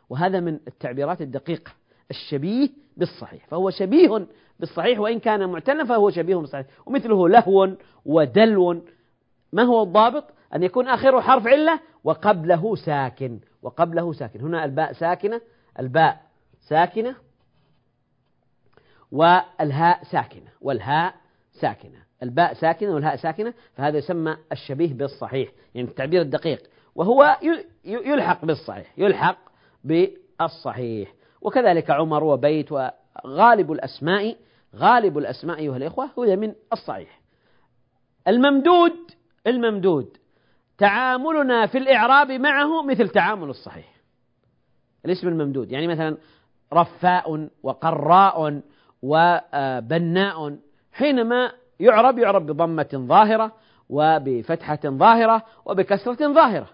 وهذا 0.09 0.39
من 0.39 0.59
التعبيرات 0.67 1.21
الدقيقة. 1.21 1.71
الشبيه 2.11 2.69
بالصحيح. 2.97 3.47
فهو 3.47 3.69
شبيه 3.69 4.27
بالصحيح 4.59 4.99
وإن 4.99 5.19
كان 5.19 5.49
معتلا 5.49 5.85
فهو 5.85 6.09
شبيه 6.09 6.35
بالصحيح. 6.35 6.65
ومثله 6.85 7.29
لهو 7.29 7.69
ودلو. 8.05 8.83
ما 9.53 9.63
هو 9.63 9.83
الضابط؟ 9.83 10.23
أن 10.55 10.63
يكون 10.63 10.87
آخره 10.87 11.21
حرف 11.21 11.47
علة 11.47 11.79
وقبله 12.03 12.75
ساكن. 12.75 13.39
وقبله 13.61 14.13
ساكن. 14.13 14.41
هنا 14.41 14.65
الباء 14.65 14.93
ساكنة 14.93 15.41
الباء 15.79 16.21
ساكنة 16.59 17.15
والهاء 19.11 20.03
ساكنة 20.03 20.51
والهاء 20.61 21.15
ساكنة. 21.51 21.99
الباء 22.23 22.53
ساكنة 22.53 22.93
والهاء 22.93 23.15
ساكنة 23.15 23.53
فهذا 23.73 23.97
يسمى 23.97 24.37
الشبيه 24.51 24.93
بالصحيح 24.93 25.49
يعني 25.75 25.87
التعبير 25.87 26.21
الدقيق. 26.21 26.69
وهو 26.95 27.37
يلحق 27.85 28.45
بالصحيح 28.45 28.93
يلحق 28.97 29.37
بالصحيح. 29.83 31.13
وكذلك 31.41 31.89
عمر 31.89 32.23
وبيت 32.23 32.71
وغالب 32.71 33.71
الأسماء 33.71 34.35
غالب 34.75 35.17
الأسماء 35.17 35.57
أيها 35.57 35.77
الإخوة 35.77 36.09
هو 36.19 36.35
من 36.35 36.53
الصحيح. 36.73 37.21
الممدود 38.27 39.11
الممدود. 39.47 40.17
تعاملنا 40.79 41.67
في 41.67 41.77
الإعراب 41.77 42.31
معه 42.31 42.83
مثل 42.83 43.09
تعامل 43.09 43.49
الصحيح. 43.49 43.93
الاسم 45.05 45.27
الممدود 45.27 45.71
يعني 45.71 45.87
مثلا 45.87 46.17
رفاء 46.73 47.49
وقراء 47.63 48.61
وبناء 49.01 50.57
حينما 50.91 51.51
يعرب 51.79 52.17
يعرب 52.19 52.45
بضمة 52.45 52.89
ظاهرة 52.95 53.51
وبفتحة 53.89 54.79
ظاهرة 54.85 55.45
وبكسرة 55.65 56.33
ظاهرة. 56.33 56.69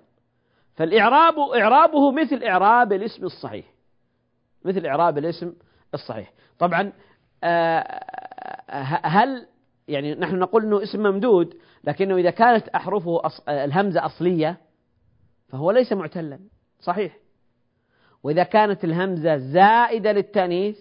فالإعراب 0.76 1.40
إعرابه 1.40 2.12
مثل 2.12 2.44
إعراب 2.44 2.94
الاسم 2.94 3.26
الصحيح 3.26 3.66
مثل 4.66 4.86
إعراب 4.86 5.18
الاسم 5.18 5.54
الصحيح. 5.94 6.34
طبعا 6.60 6.92
آه، 7.44 8.04
هل 9.04 9.48
يعني 9.88 10.16
نحن 10.16 10.40
نقول 10.40 10.66
أنه 10.66 10.84
اسم 10.84 11.00
ممدود 11.00 11.54
لكنه 11.84 12.16
إذا 12.16 12.30
كانت 12.30 12.68
أحرفه 12.68 13.22
الهمزة 13.50 14.06
أصلية 14.06 14.58
فهو 15.48 15.72
ليس 15.72 15.94
معتلا 15.94 16.40
صحيح. 16.80 17.18
وإذا 18.24 18.44
كانت 18.44 18.84
الهمزة 18.84 19.38
زائدة 19.38 20.12
للتأنيث 20.12 20.78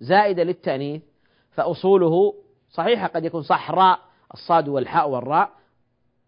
زائدة 0.00 0.42
للتأنيث 0.42 1.02
فأصوله 1.50 2.34
صحيحة 2.70 3.06
قد 3.06 3.24
يكون 3.24 3.42
صحراء 3.42 4.00
الصاد 4.34 4.68
والحاء 4.68 5.08
والراء 5.08 5.52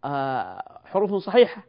آه، 0.05 0.81
حروف 0.85 1.15
صحيحة. 1.15 1.63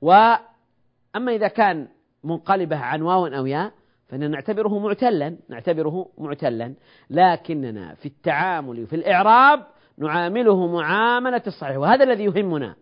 وأما 0.00 1.32
إذا 1.32 1.48
كان 1.48 1.88
منقلبة 2.24 2.76
عن 2.76 3.02
واو 3.02 3.26
أو 3.26 3.46
ياء 3.46 3.72
فإننا 4.14 4.28
نعتبره 4.28 4.78
معتلا 4.78 5.36
نعتبره 5.48 6.08
معتلا. 6.18 6.74
لكننا 7.10 7.94
في 7.94 8.06
التعامل 8.06 8.82
وفي 8.82 8.96
الإعراب 8.96 9.66
نعامله 9.98 10.66
معاملة 10.66 11.42
الصحيح. 11.46 11.76
وهذا 11.76 12.04
الذي 12.04 12.24
يهمنا 12.24 12.76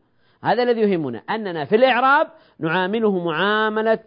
هذا 0.44 0.62
الذي 0.62 0.80
يهمنا 0.80 1.18
أننا 1.18 1.64
في 1.64 1.76
الإعراب 1.76 2.28
نعامله 2.58 3.24
معاملة 3.24 3.98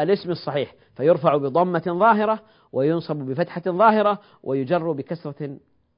الاسم 0.00 0.30
الصحيح. 0.30 0.74
فيرفع 0.96 1.36
بضمة 1.36 1.82
ظاهرة 1.86 2.40
وينصب 2.72 3.16
بفتحة 3.16 3.62
ظاهرة 3.68 4.18
ويجر 4.42 4.92
بكسرة 4.92 5.56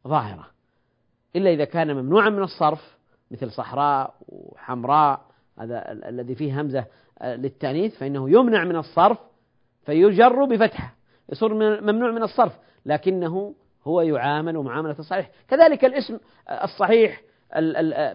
ظاهرة. 0.09 0.47
إلا 1.37 1.51
إذا 1.51 1.65
كان 1.65 1.97
ممنوعا 1.97 2.31
من 2.31 2.43
الصرف 2.43 2.99
مثل 3.31 3.51
صحراء 3.51 4.15
وحمراء 4.29 5.21
هذا 5.59 5.93
الذي 5.93 6.35
فيه 6.35 6.61
همزة 6.61 6.85
للتأنيث 7.25 7.99
فإنه 7.99 8.31
يمنع 8.31 8.65
من 8.65 8.77
الصرف. 8.77 9.19
فيجر 9.83 10.45
بفتحة 10.45 10.95
يصير 11.33 11.55
ممنوع 11.81 12.11
من 12.11 12.23
الصرف 12.23 12.59
لكنه 12.87 13.55
هو 13.85 14.01
يعامل 14.01 14.59
معاملة 14.59 14.97
الصحيح. 14.99 15.31
كذلك 15.49 15.85
الاسم 15.85 16.19
الصحيح 16.51 17.23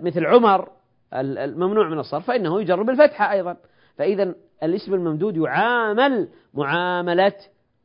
مثل 0.01 0.25
عمر 0.25 0.69
الممنوع 1.13 1.89
من 1.89 1.99
الصرف 1.99 2.27
فإنه 2.27 2.61
يجر 2.61 2.83
بالفتحة 2.83 3.31
أيضا. 3.31 3.57
فإذا 3.97 4.35
الاسم 4.63 4.93
الممدود 4.93 5.37
يعامل 5.37 6.29
معاملة 6.53 7.33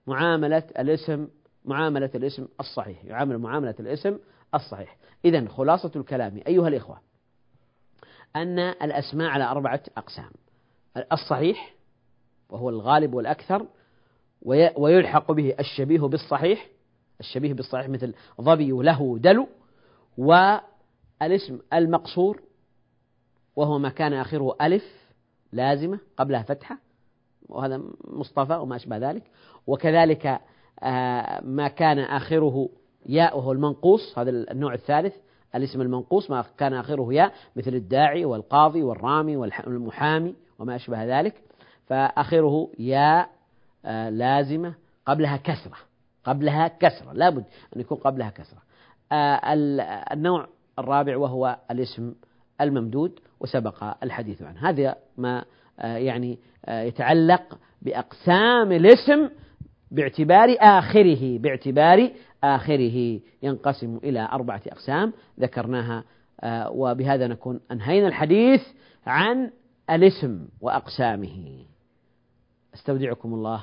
معاملة 0.07 0.63
الاسم 0.79 1.29
معاملة 1.65 2.11
الاسم 2.15 2.49
الصحيح 2.61 3.05
يعامل 3.05 3.39
معاملة 3.39 3.75
الاسم 3.81 4.19
الصحيح. 4.55 4.97
إذا 5.25 5.49
خلاصة 5.49 5.91
الكلام 5.97 6.41
أيها 6.47 6.69
الإخوة 6.69 7.01
أن 8.37 8.59
الأسماء 8.59 9.29
على 9.29 9.45
أربعة 9.45 9.83
أقسام 9.97 10.31
الصحيح 11.13 11.75
وهو 12.51 12.69
الغالب 12.69 13.15
والأكثر 13.15 13.67
ويلحق 14.77 15.33
به 15.33 15.55
الشبيه 15.61 16.01
بالصحيح 16.01 16.69
الشبيه 17.21 17.53
بالصحيح 17.53 17.89
مثل 17.89 18.15
ظبي 18.41 18.71
له 18.71 19.19
دلو 19.19 19.49
والاسم 20.19 21.59
المقصور 21.73 22.41
وهو 23.57 23.79
ما 23.79 23.89
كان 23.89 24.13
آخره 24.13 24.57
ألف 24.61 24.85
لازمة 25.53 25.99
قبلها 26.17 26.43
فتحة 26.43 26.79
وهذا 27.49 27.83
مصطفى 28.05 28.55
وما 28.55 28.77
أشبه 28.77 28.97
ذلك 28.97 29.23
وكذلك 29.67 30.41
آه، 30.83 31.41
ما 31.45 31.69
كان 31.69 31.99
آخره 31.99 32.69
ياء 33.07 33.39
وهو 33.39 33.53
المنقوص 33.53 34.19
هذا 34.19 34.31
النوع 34.31 34.75
الثالث 34.75 35.15
الاسم 35.55 35.81
المنقوص 35.81 36.31
ما 36.31 36.45
كان 36.59 36.75
آخره 36.75 37.15
ياء 37.15 37.33
مثل 37.57 37.75
الداعي 37.75 38.25
والقاضي 38.25 38.83
والرامي 38.83 39.37
والمحامي 39.37 40.35
وما 40.59 40.77
أشبه 40.77 41.21
ذلك. 41.21 41.35
فآخره 41.91 42.71
ياء 42.79 43.31
آه، 43.85 44.11
لازمة 44.11 44.75
قبلها 45.07 45.37
كسرة. 45.37 45.77
قبلها 46.25 46.69
كسرة. 46.69 47.13
لابد 47.13 47.45
أن 47.77 47.81
يكون 47.81 47.99
قبلها 47.99 48.31
كسرة. 48.31 48.63
آه، 49.13 49.41
النوع 50.13 50.49
الرابع 50.79 51.17
وهو 51.17 51.59
الاسم 51.71 52.15
الممدود 52.61 53.21
وسبق 53.41 53.85
الحديث 54.03 54.43
عنه. 54.43 54.69
هذا 54.69 54.97
ما 55.17 55.45
آه، 55.81 55.97
يعني 55.97 56.39
يتعلق 56.69 57.59
بأقسام 57.83 58.73
الاسم 58.73 59.31
باعتبار 59.91 60.57
آخره 60.61 61.39
باعتبار 61.39 62.11
آخره. 62.45 63.21
ينقسم 63.43 64.01
إلى 64.05 64.29
أربعة 64.33 64.63
أقسام 64.67 65.13
ذكرناها 65.41 66.05
وبهذا 66.71 67.27
نكون 67.27 67.61
أنهينا 67.73 68.09
الحديث 68.09 68.61
عن 69.07 69.51
الاسم 69.91 70.49
وأقسامه. 70.61 71.70
أستودعكم 72.75 73.35
الله. 73.35 73.61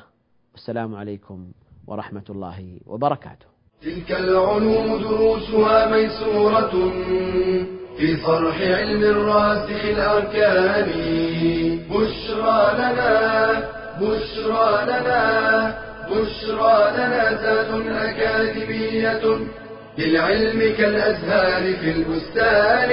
والسلام 0.53 0.95
عليكم 0.95 1.51
ورحمة 1.88 2.24
الله 2.30 2.80
وبركاته. 2.86 3.45
تلك 3.82 4.12
العلوم 4.12 5.01
دروسها 5.01 5.91
ميسورة 5.91 6.74
في 7.97 8.18
صرح 8.18 8.62
علم 8.62 9.03
الراسخ 9.03 9.86
الأركان. 9.86 10.89
بشرى 11.89 12.74
لنا 12.80 13.14
بشرى 14.01 14.86
لنا 14.86 15.22
بشرى 16.12 16.91
لنا 16.97 17.24
ذات 17.41 17.72
أكاديمية 17.88 19.24
للعلم 19.97 20.60
كالأزهار 20.78 21.64
في 21.76 21.91
البستان. 21.91 22.91